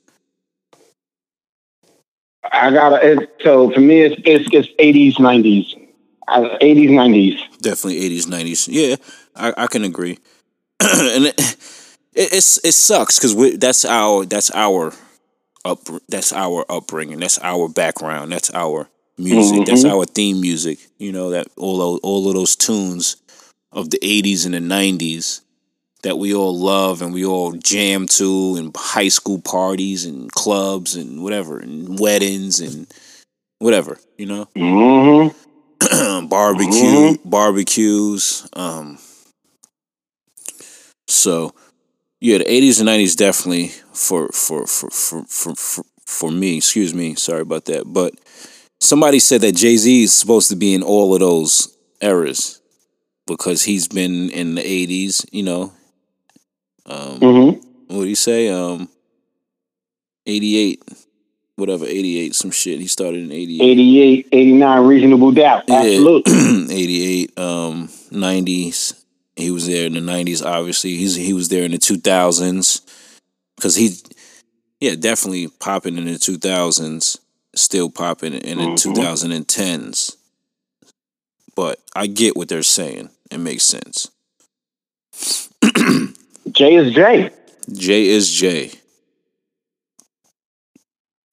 [2.51, 3.11] I gotta.
[3.13, 5.75] It, so for me, it's it's it's eighties, nineties,
[6.27, 7.39] Uh, eighties, nineties.
[7.61, 8.95] definitely 80s 90s yeah
[9.35, 10.17] i, I can agree.
[10.81, 11.39] And it,
[12.13, 14.93] it it's it sucks because that's our that's our
[15.65, 17.19] up that's our upbringing.
[17.19, 18.31] That's our background.
[18.31, 18.87] That's our
[19.17, 19.65] music.
[19.65, 20.79] That's our theme music.
[20.97, 23.17] You know that all all of those tunes
[23.71, 25.41] of the 80s and the 90s
[26.03, 30.95] that we all love and we all jam to in high school parties and clubs
[30.95, 32.87] and whatever and weddings and
[33.59, 34.47] whatever you know
[35.81, 36.27] Mm-hmm.
[36.27, 38.47] barbecue barbecues.
[38.53, 38.97] Um,
[41.07, 41.53] so
[42.19, 46.57] yeah, the eighties and nineties definitely for for for for for for, for me.
[46.57, 47.83] Excuse me, sorry about that.
[47.85, 48.13] But
[48.81, 52.61] somebody said that Jay Z is supposed to be in all of those eras
[53.25, 55.25] because he's been in the eighties.
[55.31, 55.73] You know,
[56.89, 57.95] um, Mm-hmm.
[57.95, 58.49] what do you say?
[58.49, 58.89] Um,
[60.25, 60.83] eighty eight.
[61.55, 62.79] Whatever, 88, some shit.
[62.79, 63.61] He started in 88.
[63.61, 65.69] 88, 89, reasonable doubt.
[65.69, 66.33] Absolutely.
[66.73, 69.03] 88, um, 90s.
[69.35, 70.95] He was there in the 90s, obviously.
[70.95, 72.79] He's he was there in the 2000s.
[73.57, 73.93] Because he,
[74.79, 77.19] yeah, definitely popping in the 2000s,
[77.55, 80.15] still popping in the 2010s.
[81.57, 83.09] But I get what they're saying.
[83.31, 84.09] It makes sense.
[86.51, 87.29] J is J
[87.71, 88.71] J is J.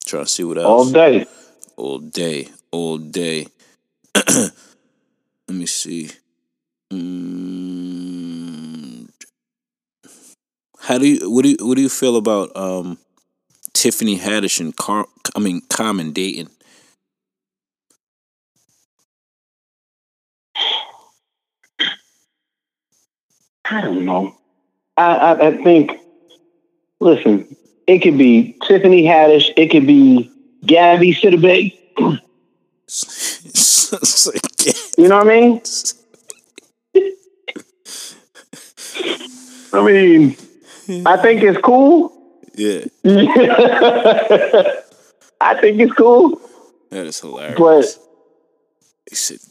[0.05, 0.65] Trying to see what else.
[0.65, 1.25] all day.
[1.75, 3.47] all day, all day.
[4.15, 4.51] Let
[5.49, 6.11] me see.
[6.91, 8.07] Mm,
[10.79, 12.97] how do you what do you what do you feel about um
[13.73, 15.05] Tiffany Haddish and Car
[15.35, 16.49] I mean Common dating?
[23.69, 24.37] I don't know.
[24.97, 25.91] I, I, I think,
[26.99, 29.53] listen, it could be Tiffany Haddish.
[29.55, 30.29] It could be
[30.65, 31.73] Gabby Sidibe.
[34.97, 35.61] You know what I mean?
[39.73, 40.35] I mean,
[41.05, 42.11] I think it's cool.
[42.55, 42.85] yeah,
[45.39, 46.41] I think it's cool.
[46.89, 47.57] that is hilarious.
[47.57, 47.85] But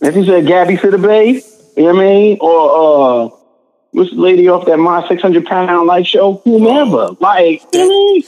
[0.08, 1.42] if you said Gabby Sidibe,
[1.76, 2.38] you know what I mean?
[2.40, 3.28] Or uh,
[3.92, 6.40] what's the lady off that My 600 Pound Life show?
[6.44, 7.16] Whomever.
[7.20, 8.22] Like, you know what I mean?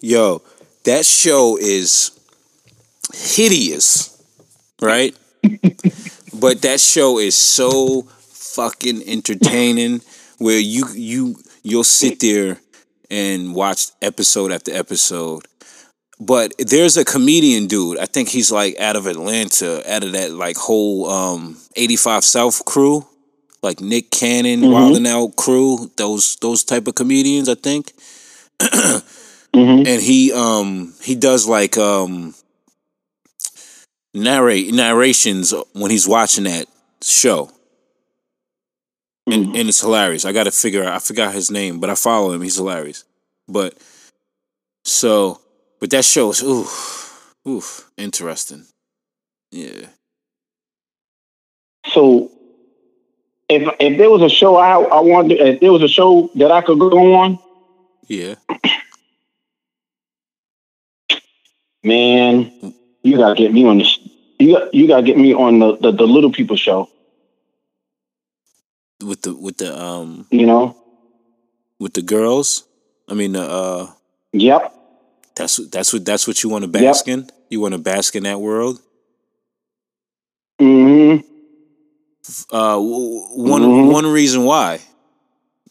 [0.00, 0.42] Yo,
[0.84, 2.18] that show is
[3.12, 4.22] hideous,
[4.80, 5.16] right?
[6.40, 10.00] but that show is so fucking entertaining
[10.38, 12.58] where you you you'll sit there
[13.10, 15.46] and watch episode after episode.
[16.18, 20.32] But there's a comedian dude, I think he's like out of Atlanta, out of that
[20.32, 23.06] like whole um 85 South crew,
[23.62, 27.92] like Nick Cannon, Wild and Out crew, those those type of comedians, I think.
[29.52, 32.34] And he um he does like um
[34.14, 36.66] narrate narrations when he's watching that
[37.02, 37.50] show.
[39.26, 40.24] And, and it's hilarious.
[40.24, 42.42] I gotta figure out i forgot his name but i follow him.
[42.42, 43.04] He's hilarious.
[43.48, 43.76] But
[44.84, 45.40] so
[45.80, 48.66] but that show is oof oof interesting.
[49.50, 49.86] Yeah.
[51.86, 52.30] So
[53.50, 56.50] if if there was a show I I wanted, if there was a show that
[56.50, 57.38] I could go on,
[58.08, 58.34] yeah
[61.82, 62.52] man,
[63.02, 63.98] you gotta get me on this.
[64.38, 66.88] You got, you gotta get me on the, the the little people show.
[69.02, 70.76] with the with the um You know?
[71.78, 72.64] with the girls
[73.08, 73.86] i mean uh
[74.32, 74.74] Yep.
[75.34, 78.24] that's that's what that's what you want to bask in you want to bask in
[78.24, 78.78] that world
[80.60, 81.16] hmm
[82.50, 83.92] Uh, one Mhm.
[83.92, 84.80] one reason why,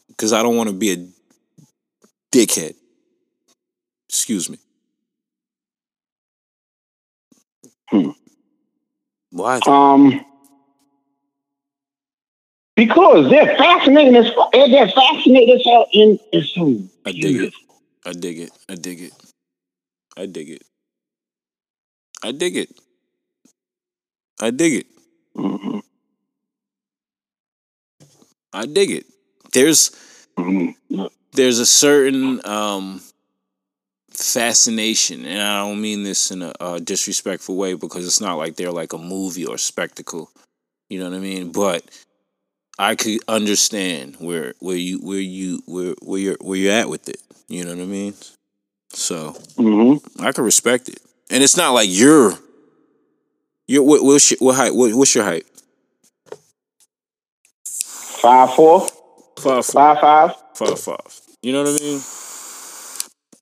[0.08, 1.08] because I don't want to be a
[2.32, 2.74] dickhead.
[4.08, 4.58] Excuse me.
[7.90, 8.10] Hmm.
[9.30, 9.60] Why?
[9.66, 10.24] Um.
[12.76, 17.54] Because they're fascinating as fu- they're fascinating as hell in in so I dig it.
[18.06, 18.52] I dig it.
[18.68, 19.12] I dig it.
[20.16, 20.62] I dig it.
[22.22, 22.70] I dig it.
[24.40, 24.86] I dig it.
[25.36, 25.69] Mhm.
[28.52, 29.06] I dig it.
[29.52, 29.90] There's
[30.38, 30.74] Mhm.
[31.32, 33.00] there's a certain um
[34.12, 38.56] fascination and i don't mean this in a, uh disrespectful way because it's not like
[38.56, 40.30] they're like a movie or spectacle
[40.88, 41.82] you know what i mean but
[42.78, 47.08] i could understand where where you where you where where you're where you're at with
[47.08, 48.14] it you know what i mean
[48.92, 50.02] so Mhm.
[50.20, 52.36] i can respect it and it's not like you're
[53.68, 55.46] you're what, what's your, what height what, what's your height
[58.20, 58.86] Five four,
[59.38, 60.34] five five five.
[60.54, 62.00] five five you know what i mean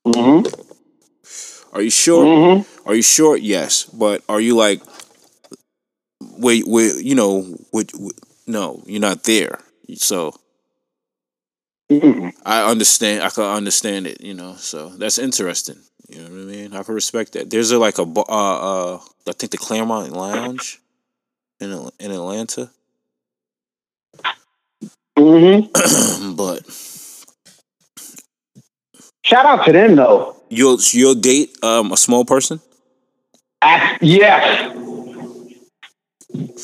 [0.07, 1.77] Mm-hmm.
[1.77, 2.25] Are you sure?
[2.25, 2.89] Mm-hmm.
[2.89, 3.37] Are you sure?
[3.37, 4.83] Yes, but are you like,
[6.21, 8.15] wait, wait, you know, wait, wait,
[8.47, 9.59] no, you're not there.
[9.95, 10.35] So
[11.91, 12.33] Mm-mm.
[12.45, 13.23] I understand.
[13.23, 14.21] I can understand it.
[14.21, 15.79] You know, so that's interesting.
[16.09, 16.75] You know what I mean?
[16.75, 17.51] I can respect that.
[17.51, 20.81] There's a like a uh, uh I think the Clermont Lounge
[21.61, 21.71] in
[22.01, 22.71] in Atlanta,
[25.19, 26.33] Mm-hmm.
[26.37, 26.63] but
[29.25, 30.37] Shout out to them though.
[30.49, 32.61] you'll you'll date um a small person.
[33.61, 34.75] I, yes.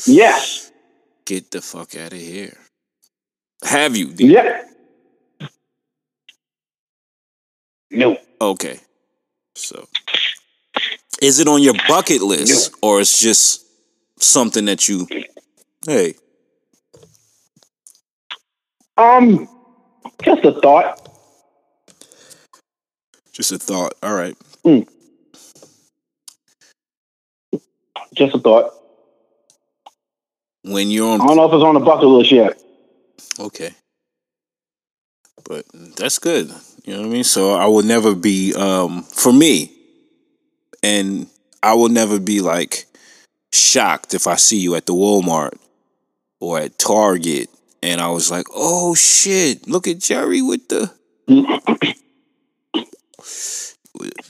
[0.07, 0.71] Yes.
[1.25, 2.55] Get the fuck out of here.
[3.63, 4.13] Have you?
[4.15, 4.69] Yep.
[7.91, 8.17] No.
[8.39, 8.79] Okay.
[9.55, 9.85] So,
[11.21, 13.65] is it on your bucket list or it's just
[14.19, 15.07] something that you,
[15.87, 16.13] hey,
[18.97, 19.47] Um,
[20.23, 21.09] just a thought.
[23.33, 23.93] just a thought?
[24.01, 24.37] All right.
[28.13, 28.71] Just a thought.
[30.63, 32.61] When you're on, I don't know if it's on the bucket list yet.
[33.39, 33.71] okay.
[35.47, 35.65] But
[35.95, 36.51] that's good.
[36.85, 37.23] You know what I mean?
[37.23, 39.71] So I will never be, um, for me,
[40.81, 41.27] and
[41.61, 42.85] I will never be like
[43.53, 45.53] shocked if I see you at the Walmart
[46.39, 47.49] or at Target
[47.81, 49.67] and I was like, "Oh shit!
[49.67, 50.91] Look at Jerry with the."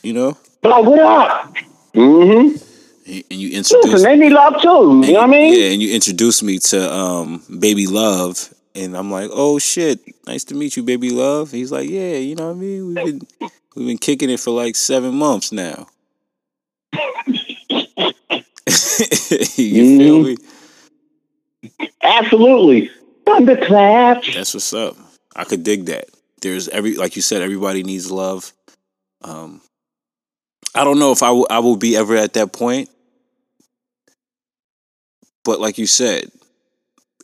[0.03, 1.53] you know, Like, what up?
[1.93, 2.57] Mm-hmm.
[3.07, 4.67] and you introduced Listen, they need love too.
[5.05, 5.53] You know what I mean?
[5.53, 10.43] Yeah, and you introduced me to um, Baby Love, and I'm like, "Oh shit, nice
[10.45, 12.87] to meet you, Baby Love." He's like, "Yeah, you know what I mean.
[12.87, 13.21] We've been
[13.75, 15.87] we've been kicking it for like seven months now."
[19.57, 20.37] you feel me?
[22.01, 22.89] Absolutely.
[23.25, 24.33] Thunderclaps.
[24.33, 24.95] That's what's up.
[25.35, 26.09] I could dig that.
[26.41, 28.51] There's every like you said, everybody needs love.
[29.23, 29.61] Um,
[30.73, 32.89] I don't know if I will I will be ever at that point,
[35.43, 36.31] but like you said,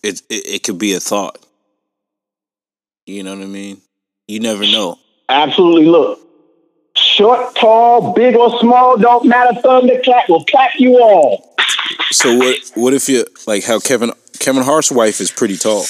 [0.01, 1.37] it it, it could be a thought.
[3.05, 3.81] You know what I mean?
[4.27, 4.97] You never know.
[5.27, 5.85] Absolutely.
[5.85, 6.19] Look,
[6.95, 9.59] short, tall, big or small, don't matter.
[9.61, 11.55] Thunderclap will clap you all.
[12.11, 14.11] So what what if you like how Kevin
[14.41, 15.85] Kevin Hart's wife is pretty tall?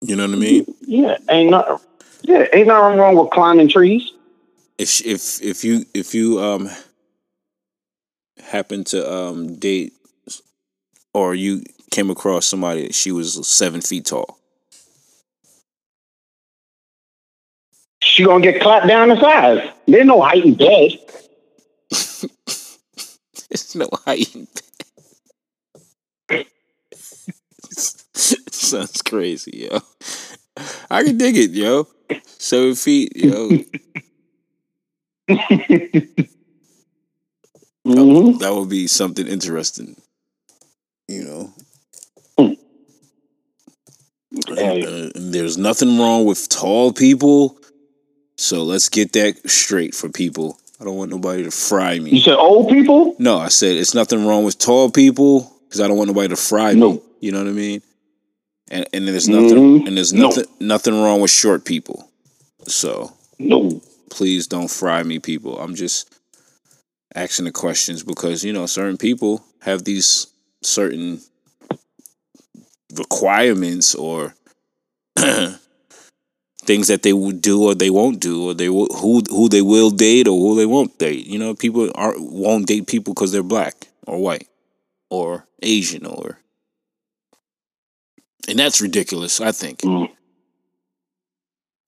[0.00, 0.66] You know what I mean?
[0.80, 1.76] Yeah, ain't nothing.
[2.22, 4.12] Yeah, ain't nothing wrong with climbing trees.
[4.78, 6.70] if if if you if you um
[8.42, 9.92] happen to um date
[11.12, 14.38] or you came across somebody that she was seven feet tall
[18.02, 19.68] She gonna get clapped down the size.
[19.86, 20.98] There's no height in bed.
[23.48, 24.34] there's no height
[28.72, 29.80] sounds crazy yo
[30.90, 31.86] i can dig it yo
[32.38, 33.50] seven feet yo
[37.84, 38.38] Mm-hmm.
[38.38, 39.96] that would be something interesting
[41.08, 41.52] you know
[44.48, 44.82] Hey.
[44.84, 47.58] Uh, and there's nothing wrong with tall people.
[48.38, 50.58] So let's get that straight for people.
[50.80, 52.12] I don't want nobody to fry me.
[52.12, 53.14] You said old people?
[53.18, 56.36] No, I said it's nothing wrong with tall people because I don't want nobody to
[56.36, 57.00] fry me.
[57.20, 57.82] You know what I mean?
[58.72, 59.86] And and there's nothing Mhm.
[59.86, 60.28] and there's No.
[60.28, 62.08] nothing nothing wrong with short people.
[62.66, 63.80] So No.
[64.10, 65.58] please don't fry me, people.
[65.58, 66.08] I'm just
[67.14, 70.26] asking the questions because you know certain people have these
[70.62, 71.20] certain
[72.94, 74.34] requirements or
[76.64, 79.62] things that they would do or they won't do or they will, who who they
[79.62, 81.26] will date or who they won't date.
[81.26, 84.48] You know, people aren't won't date people because they're black or white
[85.10, 86.38] or Asian or
[88.48, 89.40] and that's ridiculous.
[89.40, 89.80] I think.
[89.80, 90.10] Mm.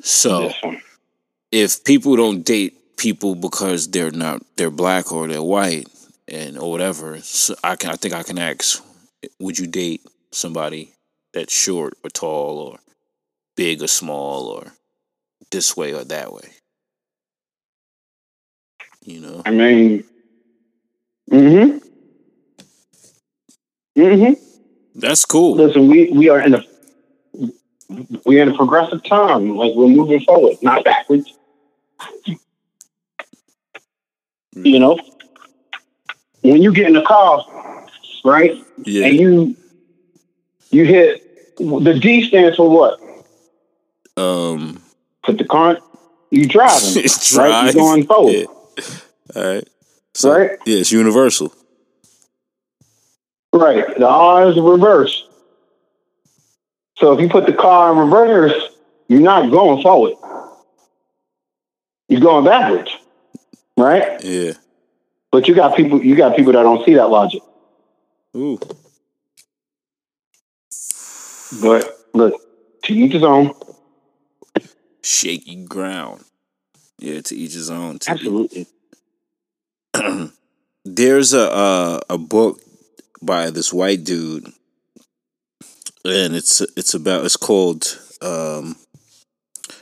[0.02, 0.82] So Listen.
[1.50, 5.88] if people don't date people because they're not they're black or they're white
[6.28, 8.82] and or whatever, so I can I think I can ask,
[9.40, 10.02] would you date
[10.32, 10.92] somebody
[11.32, 12.78] that's short or tall or
[13.56, 14.72] big or small or
[15.50, 16.50] this way or that way?
[19.04, 20.04] You know, I mean,
[21.30, 21.78] mm-hmm.
[24.00, 24.43] Mm-hmm.
[24.94, 25.56] That's cool.
[25.56, 26.64] Listen, we, we are in a
[28.24, 29.56] we're in a progressive time.
[29.56, 31.32] Like we're moving forward, not backwards.
[34.56, 34.98] You know,
[36.42, 37.44] when you get in the car,
[38.24, 39.06] right, Yeah.
[39.06, 39.56] and you
[40.70, 43.00] you hit the D stands for what?
[44.16, 44.80] um,
[45.24, 45.78] Put the car.
[46.30, 47.66] You driving, it's right?
[47.66, 48.44] You going forward, Yeah.
[49.36, 49.68] All right.
[50.14, 50.50] So, right?
[50.66, 51.52] Yeah, it's universal.
[53.54, 53.86] Right.
[53.96, 55.28] The R is reverse.
[56.96, 58.52] So if you put the car in reverse,
[59.06, 60.14] you're not going forward.
[62.08, 62.90] You're going backwards.
[63.76, 64.22] Right?
[64.24, 64.54] Yeah.
[65.30, 67.42] But you got people you got people that don't see that logic.
[68.36, 68.58] Ooh.
[71.62, 72.34] But look,
[72.84, 73.54] to each his own.
[75.00, 76.24] Shaky ground.
[76.98, 77.98] Yeah, to each his own.
[78.08, 78.66] Absolutely.
[80.84, 82.60] there's a uh, a book
[83.24, 84.46] by this white dude,
[86.04, 88.76] and it's it's about it's called um,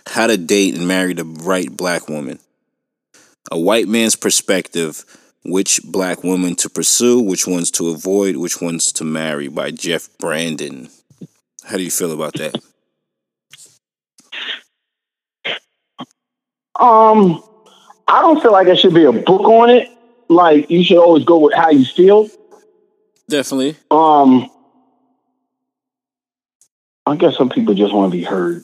[0.06, 2.38] "How to Date and Marry the Right Black Woman."
[3.50, 5.04] A white man's perspective:
[5.44, 9.48] which black woman to pursue, which ones to avoid, which ones to marry.
[9.48, 10.88] By Jeff Brandon.
[11.64, 12.54] How do you feel about that?
[16.78, 17.42] Um
[18.08, 19.88] I don't feel like there should be a book on it.
[20.28, 22.28] Like you should always go with how you feel.
[23.32, 23.76] Definitely.
[23.90, 24.50] Um
[27.06, 28.62] I guess some people just want to be heard.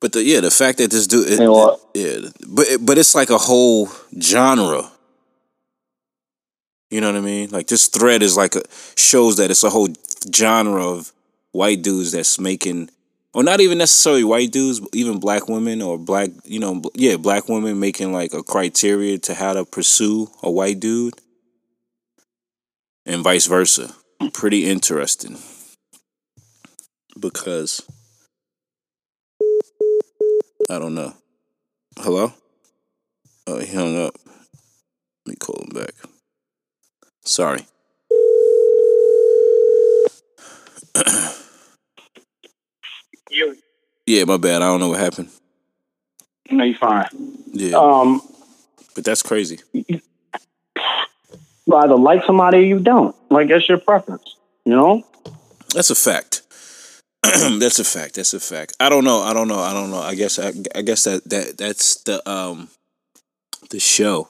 [0.00, 2.96] But the yeah, the fact that this dude, it- You know yeah, but it- but
[2.96, 4.90] it's like a whole genre.
[6.90, 7.50] You know what I mean?
[7.50, 8.62] Like this thread is like a
[8.96, 9.88] shows that it's a whole
[10.34, 11.12] genre of
[11.52, 12.88] white dudes that's making,
[13.34, 17.16] or not even necessarily white dudes, but even black women or black, you know, yeah,
[17.18, 21.14] black women making like a criteria to how to pursue a white dude,
[23.06, 23.94] and vice versa.
[24.32, 25.38] Pretty interesting.
[27.18, 27.80] because
[30.70, 31.14] I don't know.
[31.98, 32.32] Hello?
[33.46, 34.14] Oh, he hung up.
[35.24, 35.94] Let me call him back.
[37.24, 37.64] Sorry.
[43.30, 43.56] You,
[44.06, 44.62] Yeah, my bad.
[44.62, 45.28] I don't know what happened.
[46.50, 47.06] no, you're fine.
[47.52, 48.20] Yeah, Um,
[48.94, 49.60] but that's crazy.
[51.66, 53.14] You either like somebody or you don't.
[53.30, 54.36] Like that's your preference.
[54.64, 55.06] You know.
[55.74, 56.42] That's a fact.
[57.22, 58.14] that's a fact.
[58.14, 58.76] That's a fact.
[58.80, 59.20] I don't know.
[59.20, 59.58] I don't know.
[59.58, 60.00] I don't know.
[60.00, 60.38] I guess.
[60.38, 62.68] I, I guess that that that's the um
[63.70, 64.28] the show.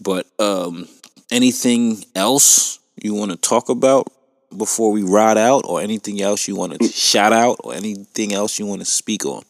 [0.00, 0.88] But um
[1.30, 4.08] anything else you want to talk about
[4.56, 8.58] before we ride out, or anything else you want to shout out, or anything else
[8.58, 9.44] you want to speak on?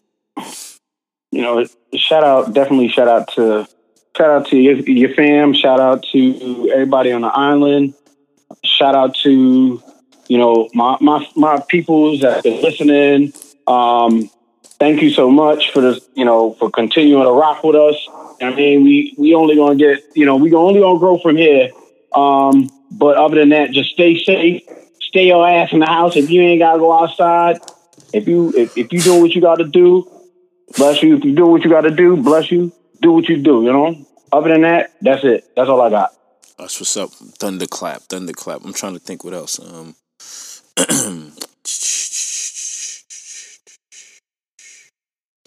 [1.30, 3.68] you know, shout out, definitely shout out to,
[4.18, 7.94] shout out to your, your fam, shout out to everybody on the island,
[8.64, 9.82] shout out to,
[10.28, 13.32] you know, my, my, my peoples that been listening.
[13.66, 14.28] Um,
[14.80, 17.96] thank you so much for this, you know, for continuing to rock with us.
[18.42, 21.70] I mean, we, we only gonna get, you know, we only gonna grow from here.
[22.12, 24.62] Um, but other than that, just stay safe,
[25.00, 26.16] stay your ass in the house.
[26.16, 27.58] If you ain't gotta go outside,
[28.12, 30.10] if you, if, if you doing what you gotta do,
[30.76, 31.16] Bless you.
[31.16, 32.72] If you do what you got to do, bless you.
[33.00, 34.06] Do what you do, you know?
[34.32, 35.50] Other than that, that's it.
[35.56, 36.12] That's all I got.
[36.58, 37.10] That's what's up.
[37.10, 38.02] Thunderclap.
[38.02, 38.64] Thunderclap.
[38.64, 39.58] I'm trying to think what else.
[39.60, 39.94] Um.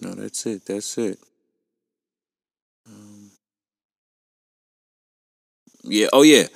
[0.00, 0.64] no, that's it.
[0.66, 1.18] That's it.
[2.86, 3.30] Um,
[5.84, 6.08] yeah.
[6.12, 6.46] Oh yeah.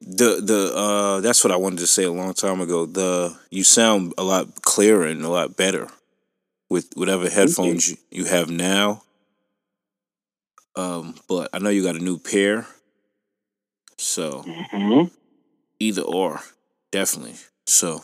[0.00, 2.86] The the uh that's what I wanted to say a long time ago.
[2.86, 5.88] The you sound a lot clearer and a lot better
[6.70, 9.02] with whatever headphones you, you have now.
[10.76, 12.66] Um, but I know you got a new pair.
[13.98, 15.04] So hmm
[15.78, 16.40] either or,
[16.92, 17.34] definitely.
[17.66, 18.02] So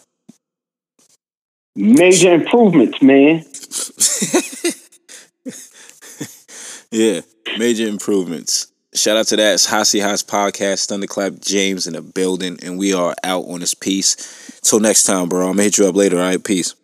[1.77, 3.45] Major improvements, man.
[6.91, 7.21] yeah,
[7.59, 8.69] major improvements.
[8.95, 9.55] Shout out to that.
[9.55, 13.61] It's Hot Seat Haas Podcast, Thunderclap James in the building, and we are out on
[13.61, 14.59] this piece.
[14.63, 15.49] Till next time, bro.
[15.49, 16.17] I'm gonna hit you up later.
[16.17, 16.75] All right, peace.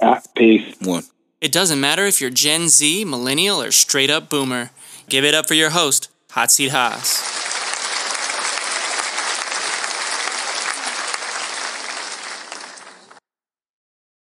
[0.00, 0.76] Ah, peace.
[0.80, 1.02] One.
[1.40, 4.70] It doesn't matter if you're Gen Z, Millennial, or straight up Boomer.
[5.08, 7.45] Give it up for your host, Hot Seat Haas.